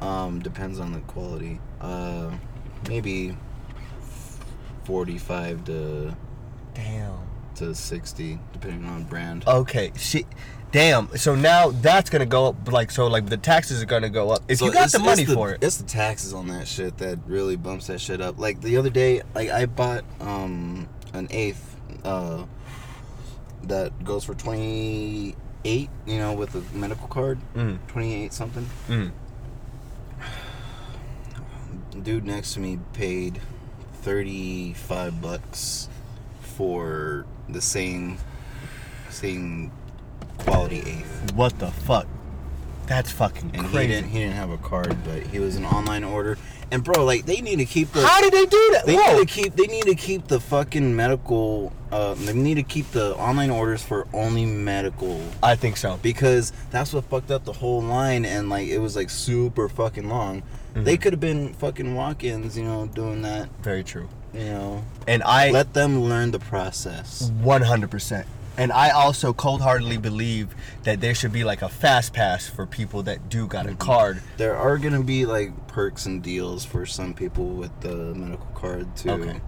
um 0.00 0.40
depends 0.40 0.78
on 0.78 0.92
the 0.92 1.00
quality 1.00 1.58
uh 1.80 2.30
maybe 2.88 3.34
45 4.84 5.64
to 5.66 6.14
Damn. 6.74 7.18
to 7.56 7.74
60 7.74 8.38
depending 8.52 8.84
on 8.88 9.04
brand 9.04 9.44
Okay, 9.46 9.92
shit. 9.96 10.26
Damn. 10.70 11.16
So 11.16 11.34
now 11.34 11.70
that's 11.70 12.10
gonna 12.10 12.26
go 12.26 12.48
up. 12.48 12.70
Like 12.70 12.90
so, 12.90 13.06
like 13.06 13.26
the 13.26 13.36
taxes 13.36 13.82
are 13.82 13.86
gonna 13.86 14.10
go 14.10 14.30
up 14.30 14.42
if 14.48 14.58
So 14.58 14.66
you 14.66 14.72
got 14.72 14.90
the 14.90 14.98
money 14.98 15.24
the, 15.24 15.34
for 15.34 15.52
it. 15.52 15.62
It's 15.62 15.78
the 15.78 15.86
taxes 15.86 16.34
on 16.34 16.48
that 16.48 16.68
shit 16.68 16.98
that 16.98 17.18
really 17.26 17.56
bumps 17.56 17.86
that 17.86 18.00
shit 18.00 18.20
up. 18.20 18.38
Like 18.38 18.60
the 18.60 18.76
other 18.76 18.90
day, 18.90 19.22
like 19.34 19.50
I 19.50 19.66
bought 19.66 20.04
um 20.20 20.88
an 21.14 21.28
eighth 21.30 21.76
uh 22.04 22.44
that 23.64 24.04
goes 24.04 24.24
for 24.24 24.34
twenty 24.34 25.34
eight, 25.64 25.90
you 26.06 26.18
know, 26.18 26.34
with 26.34 26.54
a 26.54 26.76
medical 26.76 27.08
card. 27.08 27.38
Mm. 27.54 27.78
Twenty 27.88 28.24
eight 28.24 28.32
something. 28.32 28.68
Mm. 28.88 29.12
Dude 32.02 32.26
next 32.26 32.54
to 32.54 32.60
me 32.60 32.78
paid 32.92 33.40
thirty 34.02 34.74
five 34.74 35.22
bucks 35.22 35.88
for 36.40 37.24
the 37.48 37.60
same 37.62 38.18
same 39.08 39.72
quality 40.38 40.78
eighth. 40.80 41.32
What 41.34 41.58
the 41.58 41.70
fuck? 41.70 42.06
That's 42.86 43.10
fucking 43.12 43.50
And 43.54 43.66
he 43.66 43.72
crazy. 43.72 43.88
didn't 43.88 44.10
he 44.10 44.18
didn't 44.20 44.36
have 44.36 44.50
a 44.50 44.56
card, 44.58 44.96
but 45.04 45.22
he 45.24 45.38
was 45.38 45.56
an 45.56 45.64
online 45.66 46.04
order. 46.04 46.38
And 46.70 46.82
bro, 46.84 47.04
like 47.04 47.26
they 47.26 47.40
need 47.40 47.56
to 47.56 47.64
keep 47.66 47.92
the 47.92 48.06
How 48.06 48.20
did 48.22 48.32
they 48.32 48.44
do 48.46 48.68
that? 48.72 48.86
they 48.86 48.94
Whoa. 48.96 49.18
need 49.18 49.28
to 49.28 49.34
keep 49.34 49.56
they 49.56 49.66
need 49.66 49.84
to 49.84 49.94
keep 49.94 50.26
the 50.28 50.40
fucking 50.40 50.94
medical 50.96 51.72
uh 51.92 52.14
they 52.14 52.32
need 52.34 52.54
to 52.56 52.62
keep 52.62 52.90
the 52.92 53.14
online 53.16 53.50
orders 53.50 53.82
for 53.82 54.06
only 54.14 54.44
medical 54.46 55.20
I 55.42 55.54
think 55.56 55.76
so. 55.76 55.98
because 56.02 56.52
that's 56.70 56.92
what 56.94 57.04
fucked 57.04 57.30
up 57.30 57.44
the 57.44 57.52
whole 57.54 57.82
line 57.82 58.24
and 58.24 58.48
like 58.50 58.68
it 58.68 58.78
was 58.78 58.96
like 58.96 59.10
super 59.10 59.68
fucking 59.68 60.08
long. 60.08 60.42
Mm-hmm. 60.74 60.84
They 60.84 60.96
could 60.98 61.12
have 61.14 61.20
been 61.20 61.54
fucking 61.54 61.94
walk-ins, 61.94 62.56
you 62.56 62.64
know, 62.64 62.86
doing 62.86 63.22
that, 63.22 63.48
Very 63.62 63.82
true. 63.82 64.08
you 64.34 64.44
know. 64.44 64.84
And 65.06 65.22
I 65.22 65.50
Let 65.50 65.72
them 65.72 66.00
learn 66.04 66.30
the 66.30 66.38
process. 66.38 67.30
100%. 67.42 68.26
And 68.58 68.72
I 68.72 68.90
also 68.90 69.32
cold-heartedly 69.32 69.98
believe 69.98 70.54
that 70.82 71.00
there 71.00 71.14
should 71.14 71.32
be 71.32 71.44
like 71.44 71.62
a 71.62 71.68
fast 71.68 72.12
pass 72.12 72.46
for 72.48 72.66
people 72.66 73.04
that 73.04 73.28
do 73.28 73.46
got 73.46 73.66
a 73.66 73.74
card. 73.76 74.20
There 74.36 74.56
are 74.56 74.76
gonna 74.78 75.02
be 75.04 75.24
like 75.26 75.68
perks 75.68 76.06
and 76.06 76.20
deals 76.22 76.64
for 76.64 76.84
some 76.84 77.14
people 77.14 77.46
with 77.46 77.70
the 77.80 77.94
medical 78.14 78.46
card 78.54 78.94
too 78.96 79.10
Okay. 79.12 79.40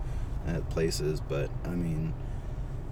at 0.46 0.70
places, 0.70 1.20
but 1.20 1.51
I 1.64 1.70
mean, 1.70 2.14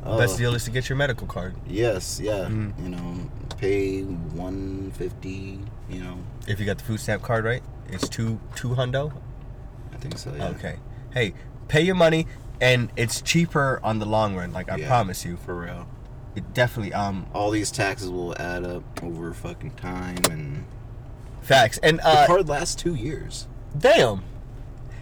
Best 0.05 0.35
uh, 0.35 0.39
deal 0.39 0.55
is 0.55 0.65
to 0.65 0.71
get 0.71 0.89
your 0.89 0.97
medical 0.97 1.27
card. 1.27 1.55
Yes, 1.69 2.19
yeah. 2.21 2.47
Mm. 2.49 2.73
You 2.83 2.89
know, 2.91 3.31
pay 3.59 4.03
one 4.03 4.91
fifty. 4.93 5.61
You 5.91 6.01
know, 6.03 6.19
If 6.47 6.59
you 6.61 6.67
got 6.67 6.79
the 6.79 6.85
food 6.85 7.01
stamp 7.01 7.23
card, 7.23 7.45
right? 7.45 7.63
It's 7.89 8.09
two 8.09 8.41
two 8.57 8.71
hundo. 8.71 9.13
I 9.93 9.97
think 9.97 10.19
so. 10.19 10.33
Yeah. 10.35 10.49
Okay. 10.49 10.77
Hey, 11.13 11.35
pay 11.69 11.83
your 11.83 11.95
money, 11.97 12.27
and 12.61 12.91
it's 12.97 13.21
cheaper 13.23 13.81
on 13.85 13.99
the 13.99 14.07
long 14.07 14.35
run. 14.37 14.53
Like 14.53 14.69
I 14.71 14.77
Yeah. 14.77 14.89
promise 14.89 15.25
you. 15.25 15.37
For 15.37 15.55
real, 15.61 15.87
It 16.37 16.55
definitely 16.55 16.93
um 16.95 17.27
all 17.35 17.51
these 17.51 17.71
taxes 17.71 18.11
will 18.11 18.37
add 18.41 18.65
up 18.65 19.03
over 19.03 19.33
fucking 19.33 19.73
time, 19.73 20.19
and 20.31 20.65
facts. 21.43 21.79
And 21.83 21.99
the 21.99 22.07
uh, 22.09 22.27
card 22.27 22.49
lasts 22.49 22.75
two 22.75 22.95
years. 22.95 23.49
Damn. 23.77 24.23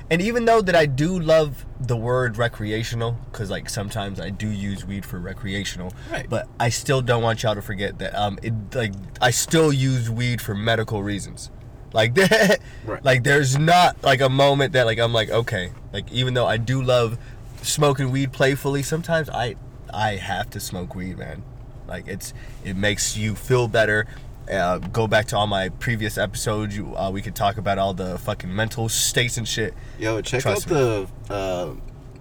And 0.08 0.22
even 0.22 0.44
though 0.44 0.62
that 0.62 0.76
I 0.76 0.86
do 0.86 1.18
love 1.18 1.66
the 1.80 1.96
word 1.96 2.38
recreational, 2.38 3.18
because 3.32 3.50
like 3.50 3.68
sometimes 3.68 4.20
I 4.20 4.30
do 4.30 4.48
use 4.48 4.84
weed 4.86 5.04
for 5.04 5.18
recreational, 5.18 5.92
Right. 6.10 6.30
but 6.30 6.48
I 6.60 6.68
still 6.68 7.02
don't 7.02 7.22
want 7.24 7.42
y'all 7.42 7.56
to 7.56 7.62
forget 7.62 7.98
that 7.98 8.14
um 8.14 8.38
it 8.42 8.54
like 8.74 8.92
I 9.20 9.30
still 9.30 9.72
use 9.72 10.08
weed 10.08 10.40
for 10.40 10.54
medical 10.54 11.02
reasons. 11.02 11.50
Like, 11.92 12.14
that, 12.14 12.60
Right. 12.84 13.04
like 13.04 13.24
there's 13.24 13.58
not 13.58 14.02
like 14.04 14.20
a 14.20 14.28
moment 14.28 14.74
that 14.74 14.86
like 14.86 14.98
I'm 15.00 15.12
like 15.12 15.30
okay, 15.30 15.72
like 15.92 16.10
even 16.12 16.34
though 16.34 16.46
I 16.46 16.56
do 16.56 16.80
love 16.82 17.18
smoking 17.62 18.12
weed 18.12 18.32
playfully, 18.32 18.82
sometimes 18.84 19.28
I 19.28 19.56
I 19.96 20.16
have 20.16 20.50
to 20.50 20.60
smoke 20.60 20.94
weed, 20.94 21.18
man. 21.18 21.42
Like 21.88 22.06
it's 22.06 22.34
it 22.64 22.76
makes 22.76 23.16
you 23.16 23.34
feel 23.34 23.66
better. 23.66 24.06
Uh, 24.50 24.78
go 24.78 25.08
back 25.08 25.26
to 25.26 25.36
all 25.36 25.46
my 25.46 25.70
previous 25.70 26.18
episodes. 26.18 26.76
You, 26.76 26.94
uh, 26.96 27.10
we 27.10 27.22
could 27.22 27.34
talk 27.34 27.56
about 27.56 27.78
all 27.78 27.94
the 27.94 28.18
fucking 28.18 28.54
mental 28.54 28.88
states 28.88 29.38
and 29.38 29.48
shit. 29.48 29.74
Yo, 29.98 30.20
check 30.20 30.42
Trust 30.42 30.70
out 30.70 31.08
the 31.28 31.34
uh, 31.34 31.74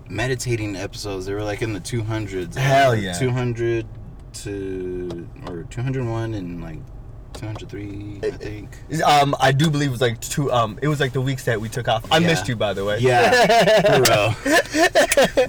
meditating 0.10 0.76
episodes. 0.76 1.26
They 1.26 1.34
were 1.34 1.44
like 1.44 1.62
in 1.62 1.74
the 1.74 1.80
200s. 1.80 2.56
Hell 2.56 2.92
Uh, 2.92 2.96
yeah. 2.96 3.14
200 3.14 3.86
to 4.34 5.28
or 5.48 5.64
201 5.64 6.34
and 6.34 6.62
like 6.62 6.80
203, 7.40 8.20
I 8.24 8.32
think. 8.32 8.70
Um, 9.04 9.36
I 9.40 9.52
do 9.52 9.70
believe 9.70 9.90
it 9.90 9.92
was 9.92 10.02
like 10.02 10.20
two. 10.22 10.52
Um, 10.52 10.80
it 10.82 10.88
was 10.88 11.00
like 11.00 11.14
the 11.14 11.22
weeks 11.22 11.46
that 11.46 11.60
we 11.60 11.70
took 11.70 11.88
off. 11.88 12.10
I 12.12 12.18
Yeah. 12.18 12.28
missed 12.28 12.48
you, 12.48 12.56
by 12.56 12.74
the 12.74 12.84
way. 12.86 13.00
Yeah, 13.00 13.98
real. 13.98 14.36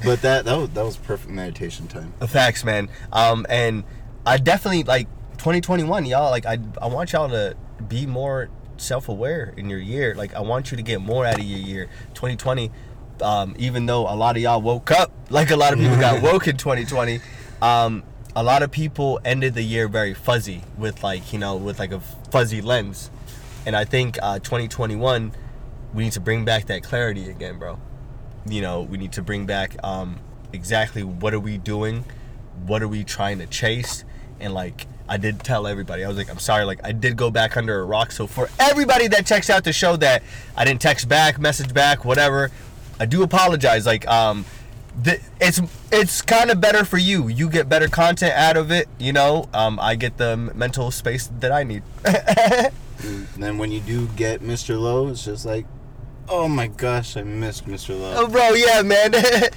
but 0.05 0.21
that 0.23 0.43
that 0.45 0.57
was, 0.57 0.69
that 0.71 0.85
was 0.85 0.97
perfect 0.97 1.31
meditation 1.31 1.87
time. 1.89 2.13
Facts, 2.27 2.65
man. 2.65 2.89
Um, 3.13 3.47
and 3.49 3.85
I 4.25 4.39
definitely 4.39 4.83
like 4.85 5.09
2021, 5.39 6.07
y'all. 6.07 6.31
Like, 6.31 6.47
I 6.47 6.59
I 6.81 6.87
want 6.89 7.13
y'all 7.13 7.29
to 7.29 7.57
be 7.89 8.07
more 8.07 8.49
self-aware 8.79 9.55
in 9.57 9.71
your 9.71 9.79
year. 9.79 10.15
Like, 10.15 10.35
I 10.35 10.41
want 10.41 10.71
you 10.71 10.77
to 10.77 10.83
get 10.83 11.01
more 11.01 11.25
out 11.25 11.39
of 11.39 11.45
your 11.45 11.59
year. 11.59 11.89
2020. 12.15 12.71
Um, 13.23 13.55
even 13.59 13.87
though 13.87 14.03
a 14.03 14.13
lot 14.15 14.37
of 14.37 14.43
y'all 14.43 14.61
woke 14.61 14.91
up, 14.91 15.11
like 15.31 15.51
a 15.51 15.57
lot 15.57 15.73
of 15.73 15.79
people 15.79 15.97
got 15.97 16.23
woke 16.31 16.49
in 16.49 16.59
2020. 16.59 17.21
Um, 17.63 18.03
a 18.37 18.43
lot 18.43 18.63
of 18.63 18.71
people 18.71 19.19
ended 19.25 19.55
the 19.55 19.63
year 19.63 19.89
very 19.89 20.13
fuzzy 20.13 20.63
with 20.77 21.03
like 21.03 21.33
you 21.33 21.39
know 21.39 21.57
with 21.57 21.79
like 21.79 21.91
a 21.91 22.01
fuzzy 22.31 22.61
lens, 22.61 23.11
and 23.65 23.75
I 23.75 23.85
think 23.87 24.19
uh, 24.23 24.39
2021 24.39 25.33
we 25.95 26.05
need 26.05 26.13
to 26.13 26.21
bring 26.21 26.45
back 26.45 26.67
that 26.67 26.83
clarity 26.83 27.31
again, 27.31 27.59
bro. 27.59 27.81
You 28.47 28.61
know, 28.61 28.83
we 28.83 28.99
need 28.99 29.13
to 29.13 29.23
bring 29.23 29.47
back 29.47 29.83
um, 29.83 30.19
exactly 30.53 31.03
what 31.03 31.33
are 31.33 31.41
we 31.41 31.57
doing, 31.57 32.05
what 32.67 32.83
are 32.83 32.89
we 32.89 33.03
trying 33.05 33.39
to 33.39 33.47
chase, 33.47 34.05
and 34.39 34.53
like 34.53 34.87
I 35.09 35.17
did 35.17 35.41
tell 35.41 35.67
everybody, 35.67 36.05
I 36.05 36.09
was 36.09 36.19
like, 36.19 36.31
I'm 36.31 36.39
sorry, 36.39 36.65
like 36.65 36.81
I 36.85 36.93
did 36.93 37.17
go 37.17 37.31
back 37.31 37.57
under 37.57 37.81
a 37.81 37.85
rock. 37.85 38.13
So 38.13 38.27
for 38.27 38.51
everybody 38.61 39.09
that 39.09 39.25
checks 39.25 39.49
out 39.49 39.65
the 39.65 39.73
show 39.73 39.97
that 39.97 40.23
I 40.55 40.67
didn't 40.67 40.83
text 40.83 41.09
back, 41.09 41.39
message 41.39 41.73
back, 41.73 42.05
whatever, 42.05 42.51
I 43.01 43.07
do 43.07 43.23
apologize. 43.23 43.87
Like 43.87 44.07
um, 44.07 44.45
th- 45.03 45.21
it's 45.41 45.61
it's 45.93 46.23
kind 46.23 46.51
of 46.51 46.61
better 46.61 46.85
for 46.85 46.99
you. 46.99 47.29
You 47.29 47.49
get 47.49 47.69
better 47.69 47.89
content 47.89 48.35
out 48.35 48.57
of 48.57 48.71
it. 48.71 48.89
You 48.99 49.13
know, 49.13 49.49
um, 49.53 49.79
I 49.81 49.95
get 49.95 50.17
the 50.17 50.37
mental 50.37 50.91
space 50.91 51.31
that 51.41 51.53
I 51.53 51.63
need. 51.63 51.83
And 53.03 53.43
then 53.43 53.59
when 53.59 53.71
you 53.71 53.81
do 53.81 54.09
get 54.09 54.41
Mr. 54.41 54.81
Lowe, 54.81 55.09
it's 55.09 55.25
just 55.25 55.45
like, 55.45 55.67
oh 56.29 56.49
my 56.49 56.67
gosh, 56.69 57.17
I 57.17 57.23
missed 57.23 57.67
Mr. 57.67 57.99
Lowe. 57.99 58.15
Oh, 58.17 58.29
bro, 58.29 58.51
yeah, 58.51 58.83
man. 58.83 59.13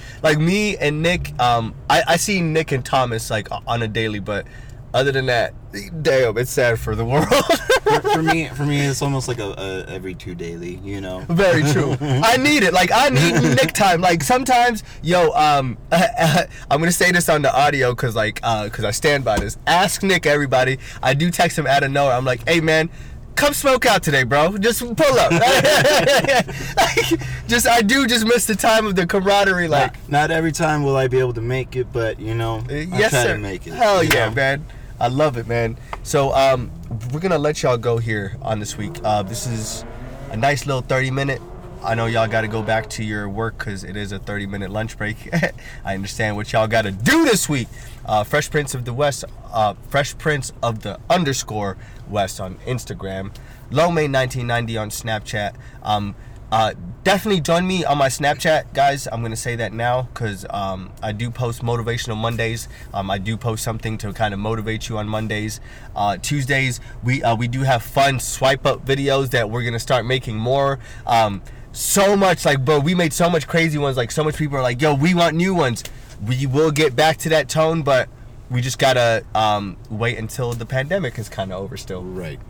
like 0.22 0.38
me 0.38 0.76
and 0.76 1.02
Nick, 1.02 1.38
um, 1.40 1.74
I, 1.88 2.02
I 2.06 2.16
see 2.16 2.40
Nick 2.40 2.72
and 2.72 2.84
Thomas 2.84 3.30
like 3.30 3.48
on 3.66 3.82
a 3.82 3.88
daily, 3.88 4.20
but 4.20 4.46
other 4.92 5.12
than 5.12 5.26
that, 5.26 5.54
damn, 6.02 6.36
it's 6.36 6.50
sad 6.50 6.78
for 6.78 6.94
the 6.94 7.04
world. 7.04 7.26
for, 7.84 8.00
for 8.00 8.22
me, 8.22 8.48
for 8.48 8.64
me, 8.64 8.80
it's 8.80 9.02
almost 9.02 9.28
like 9.28 9.38
a, 9.38 9.50
a 9.52 9.84
every 9.92 10.14
two 10.14 10.34
daily. 10.34 10.76
You 10.84 11.00
know. 11.00 11.20
Very 11.28 11.62
true. 11.62 11.96
I 12.00 12.36
need 12.36 12.62
it. 12.62 12.72
Like 12.72 12.90
I 12.92 13.08
need 13.10 13.34
Nick 13.56 13.72
time. 13.72 14.00
Like 14.00 14.22
sometimes, 14.22 14.82
yo, 15.02 15.30
um, 15.32 15.76
I'm 15.92 16.80
gonna 16.80 16.92
say 16.92 17.12
this 17.12 17.28
on 17.28 17.42
the 17.42 17.54
audio 17.54 17.94
because 17.94 18.16
like, 18.16 18.40
uh, 18.42 18.64
because 18.64 18.84
I 18.84 18.90
stand 18.90 19.24
by 19.24 19.38
this. 19.38 19.58
Ask 19.66 20.02
Nick, 20.02 20.26
everybody. 20.26 20.78
I 21.02 21.14
do 21.14 21.30
text 21.30 21.58
him 21.58 21.66
out 21.66 21.82
of 21.82 21.90
nowhere. 21.90 22.14
I'm 22.14 22.24
like, 22.24 22.46
hey 22.48 22.60
man. 22.60 22.90
Come 23.36 23.54
smoke 23.54 23.86
out 23.86 24.02
today, 24.02 24.24
bro. 24.24 24.58
Just 24.58 24.80
pull 24.80 25.18
up. 25.18 25.30
just 27.48 27.66
I 27.66 27.80
do 27.80 28.06
just 28.06 28.26
miss 28.26 28.46
the 28.46 28.54
time 28.54 28.84
of 28.86 28.96
the 28.96 29.06
camaraderie. 29.06 29.68
Like, 29.68 29.94
not, 30.10 30.28
not 30.28 30.30
every 30.30 30.52
time 30.52 30.82
will 30.82 30.96
I 30.96 31.08
be 31.08 31.18
able 31.20 31.32
to 31.34 31.40
make 31.40 31.74
it, 31.74 31.90
but 31.92 32.20
you 32.20 32.34
know, 32.34 32.56
Uh, 32.68 32.72
I 32.74 32.86
yes, 32.98 33.10
try 33.12 33.22
sir. 33.24 33.32
to 33.34 33.38
make 33.38 33.66
it. 33.66 33.72
Hell 33.72 34.04
yeah, 34.04 34.28
know? 34.28 34.34
man. 34.34 34.66
I 35.00 35.08
love 35.08 35.38
it, 35.38 35.46
man. 35.48 35.78
So, 36.02 36.34
um, 36.34 36.70
we're 37.12 37.20
gonna 37.20 37.38
let 37.38 37.62
y'all 37.62 37.78
go 37.78 37.98
here 37.98 38.36
on 38.42 38.60
this 38.60 38.76
week. 38.76 38.92
Uh, 39.02 39.22
this 39.22 39.46
is 39.46 39.84
a 40.30 40.36
nice 40.36 40.66
little 40.66 40.82
30 40.82 41.10
minute. 41.10 41.40
I 41.82 41.94
know 41.94 42.04
y'all 42.04 42.28
got 42.28 42.42
to 42.42 42.48
go 42.48 42.62
back 42.62 42.90
to 42.90 43.04
your 43.04 43.26
work 43.26 43.56
because 43.56 43.84
it 43.84 43.96
is 43.96 44.12
a 44.12 44.18
30 44.18 44.46
minute 44.46 44.70
lunch 44.70 44.98
break. 44.98 45.16
I 45.84 45.94
understand 45.94 46.36
what 46.36 46.52
y'all 46.52 46.66
got 46.66 46.82
to 46.82 46.92
do 46.92 47.24
this 47.24 47.48
week. 47.48 47.68
Uh, 48.04 48.22
Fresh 48.22 48.50
Prince 48.50 48.74
of 48.74 48.84
the 48.84 48.92
West, 48.92 49.24
uh, 49.50 49.74
Fresh 49.88 50.18
Prince 50.18 50.52
of 50.62 50.82
the 50.82 51.00
underscore 51.08 51.78
West 52.06 52.38
on 52.38 52.56
Instagram, 52.66 53.32
Lomay1990 53.70 54.80
on 54.80 54.90
Snapchat. 54.90 55.54
Um, 55.82 56.14
uh, 56.50 56.74
definitely 57.04 57.40
join 57.40 57.66
me 57.66 57.84
on 57.84 57.98
my 57.98 58.08
Snapchat, 58.08 58.74
guys. 58.74 59.06
I'm 59.10 59.22
gonna 59.22 59.36
say 59.36 59.56
that 59.56 59.72
now 59.72 60.02
because 60.02 60.44
um, 60.50 60.90
I 61.02 61.12
do 61.12 61.30
post 61.30 61.62
motivational 61.62 62.16
Mondays. 62.16 62.68
Um, 62.92 63.10
I 63.10 63.18
do 63.18 63.36
post 63.36 63.62
something 63.62 63.98
to 63.98 64.12
kind 64.12 64.34
of 64.34 64.40
motivate 64.40 64.88
you 64.88 64.98
on 64.98 65.08
Mondays. 65.08 65.60
Uh, 65.94 66.16
Tuesdays 66.16 66.80
we 67.02 67.22
uh, 67.22 67.36
we 67.36 67.48
do 67.48 67.62
have 67.62 67.82
fun 67.82 68.20
swipe 68.20 68.66
up 68.66 68.84
videos 68.84 69.30
that 69.30 69.50
we're 69.50 69.64
gonna 69.64 69.78
start 69.78 70.04
making 70.04 70.36
more. 70.36 70.78
Um, 71.06 71.42
so 71.72 72.16
much 72.16 72.44
like, 72.44 72.64
bro, 72.64 72.80
we 72.80 72.94
made 72.94 73.12
so 73.12 73.30
much 73.30 73.46
crazy 73.46 73.78
ones. 73.78 73.96
Like, 73.96 74.10
so 74.10 74.24
much 74.24 74.36
people 74.36 74.56
are 74.56 74.62
like, 74.62 74.82
yo, 74.82 74.94
we 74.94 75.14
want 75.14 75.36
new 75.36 75.54
ones. 75.54 75.84
We 76.26 76.46
will 76.46 76.70
get 76.70 76.96
back 76.96 77.16
to 77.18 77.28
that 77.30 77.48
tone, 77.48 77.82
but 77.82 78.08
we 78.50 78.60
just 78.60 78.78
gotta 78.78 79.24
um, 79.34 79.76
wait 79.88 80.18
until 80.18 80.52
the 80.52 80.66
pandemic 80.66 81.18
is 81.18 81.28
kind 81.28 81.52
of 81.52 81.62
over 81.62 81.76
still. 81.76 82.02
Right. 82.02 82.40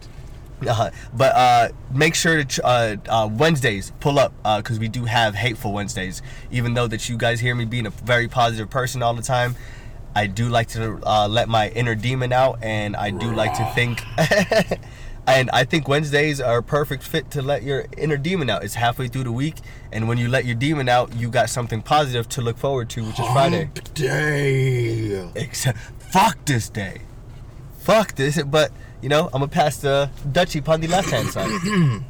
Uh, 0.66 0.90
but 1.14 1.34
uh, 1.34 1.68
make 1.92 2.14
sure 2.14 2.44
to 2.44 2.66
uh, 2.66 2.96
uh, 3.08 3.28
Wednesdays 3.32 3.92
pull 4.00 4.18
up 4.18 4.32
because 4.58 4.78
we 4.78 4.88
do 4.88 5.04
have 5.04 5.34
hateful 5.34 5.72
Wednesdays. 5.72 6.22
Even 6.50 6.74
though 6.74 6.86
that 6.86 7.08
you 7.08 7.16
guys 7.16 7.40
hear 7.40 7.54
me 7.54 7.64
being 7.64 7.86
a 7.86 7.90
very 7.90 8.28
positive 8.28 8.70
person 8.70 9.02
all 9.02 9.14
the 9.14 9.22
time, 9.22 9.56
I 10.14 10.26
do 10.26 10.48
like 10.48 10.68
to 10.68 11.00
uh, 11.04 11.28
let 11.28 11.48
my 11.48 11.68
inner 11.70 11.94
demon 11.94 12.32
out, 12.32 12.58
and 12.62 12.96
I 12.96 13.10
do 13.10 13.32
like 13.32 13.54
to 13.54 13.64
think. 13.74 14.02
and 15.26 15.50
I 15.50 15.64
think 15.64 15.86
Wednesdays 15.86 16.40
are 16.40 16.58
a 16.58 16.62
perfect 16.62 17.02
fit 17.02 17.30
to 17.32 17.42
let 17.42 17.62
your 17.62 17.86
inner 17.96 18.16
demon 18.16 18.50
out. 18.50 18.64
It's 18.64 18.74
halfway 18.74 19.08
through 19.08 19.24
the 19.24 19.32
week, 19.32 19.56
and 19.92 20.08
when 20.08 20.18
you 20.18 20.28
let 20.28 20.44
your 20.44 20.56
demon 20.56 20.88
out, 20.88 21.14
you 21.14 21.30
got 21.30 21.48
something 21.48 21.82
positive 21.82 22.28
to 22.30 22.42
look 22.42 22.58
forward 22.58 22.90
to, 22.90 23.04
which 23.04 23.20
is 23.20 23.26
Friday. 23.28 23.70
Day. 23.94 25.30
Except, 25.36 25.78
fuck 26.12 26.44
this 26.44 26.68
day. 26.68 27.02
Fuck 27.78 28.16
this. 28.16 28.42
But, 28.42 28.72
you 29.02 29.08
know, 29.08 29.26
I'm 29.26 29.40
going 29.40 29.48
to 29.48 29.48
pass 29.48 29.78
the 29.78 30.10
Dutchie 30.26 30.60
upon 30.60 30.80
the 30.80 30.88
left 30.88 31.10
hand 31.10 31.28
side. 31.28 31.50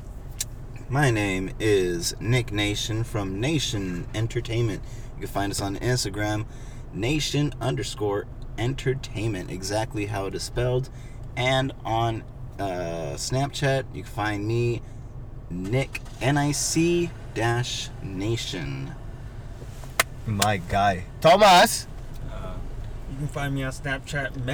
My 0.89 1.11
name 1.11 1.53
is 1.61 2.17
Nick 2.21 2.53
Nation 2.53 3.05
from 3.05 3.41
Nation 3.41 4.09
Entertainment. 4.13 4.83
You 5.15 5.21
can 5.21 5.29
find 5.29 5.53
us 5.53 5.61
on 5.61 5.77
Instagram, 5.77 6.47
Nation 6.93 7.55
underscore 7.61 8.27
Entertainment, 8.59 9.51
exactly 9.51 10.07
how 10.07 10.27
it 10.27 10.35
is 10.35 10.43
spelled, 10.43 10.91
and 11.37 11.73
on 11.85 12.25
uh, 12.59 13.15
Snapchat. 13.15 13.85
You 13.95 14.03
can 14.03 14.13
find 14.13 14.47
me, 14.47 14.83
Nick 15.49 16.01
N 16.21 16.37
I 16.37 16.51
C 16.51 17.11
dash 17.35 17.89
Nation. 18.03 18.93
My 20.27 20.57
guy. 20.57 21.05
Thomas. 21.21 21.87
Uh, 22.31 22.55
you 23.13 23.19
can 23.19 23.29
find 23.29 23.55
me 23.55 23.63
on 23.63 23.73
Snapchat, 23.73 24.45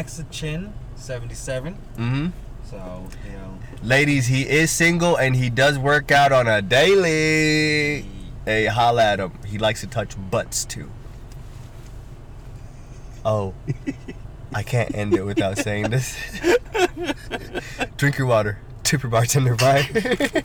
Mexichin77. 0.97 1.77
Mm-hmm. 1.97 2.29
So, 2.65 3.07
you 3.25 3.33
know, 3.33 3.59
Ladies, 3.83 4.27
he 4.27 4.43
is 4.43 4.71
single 4.71 5.17
and 5.17 5.37
he 5.37 5.51
does 5.51 5.79
work 5.79 6.11
out 6.11 6.33
on 6.33 6.49
a 6.49 6.61
daily. 6.61 8.07
Hey, 8.45 8.67
holla 8.67 9.05
at 9.05 9.21
him. 9.21 9.33
He 9.47 9.59
likes 9.59 9.81
to 9.83 9.87
touch 9.87 10.15
butts 10.31 10.65
too. 10.65 10.91
Oh, 13.25 13.55
I 14.55 14.63
can't 14.63 14.95
end 14.95 15.15
it 15.15 15.25
without 15.25 15.59
saying 15.59 15.91
this. 15.91 16.17
Drink 17.97 18.19
your 18.19 18.27
water. 18.27 18.59
Tip 18.83 19.03
your 19.03 19.11
bartender. 19.11 19.57
Bye. 19.57 19.89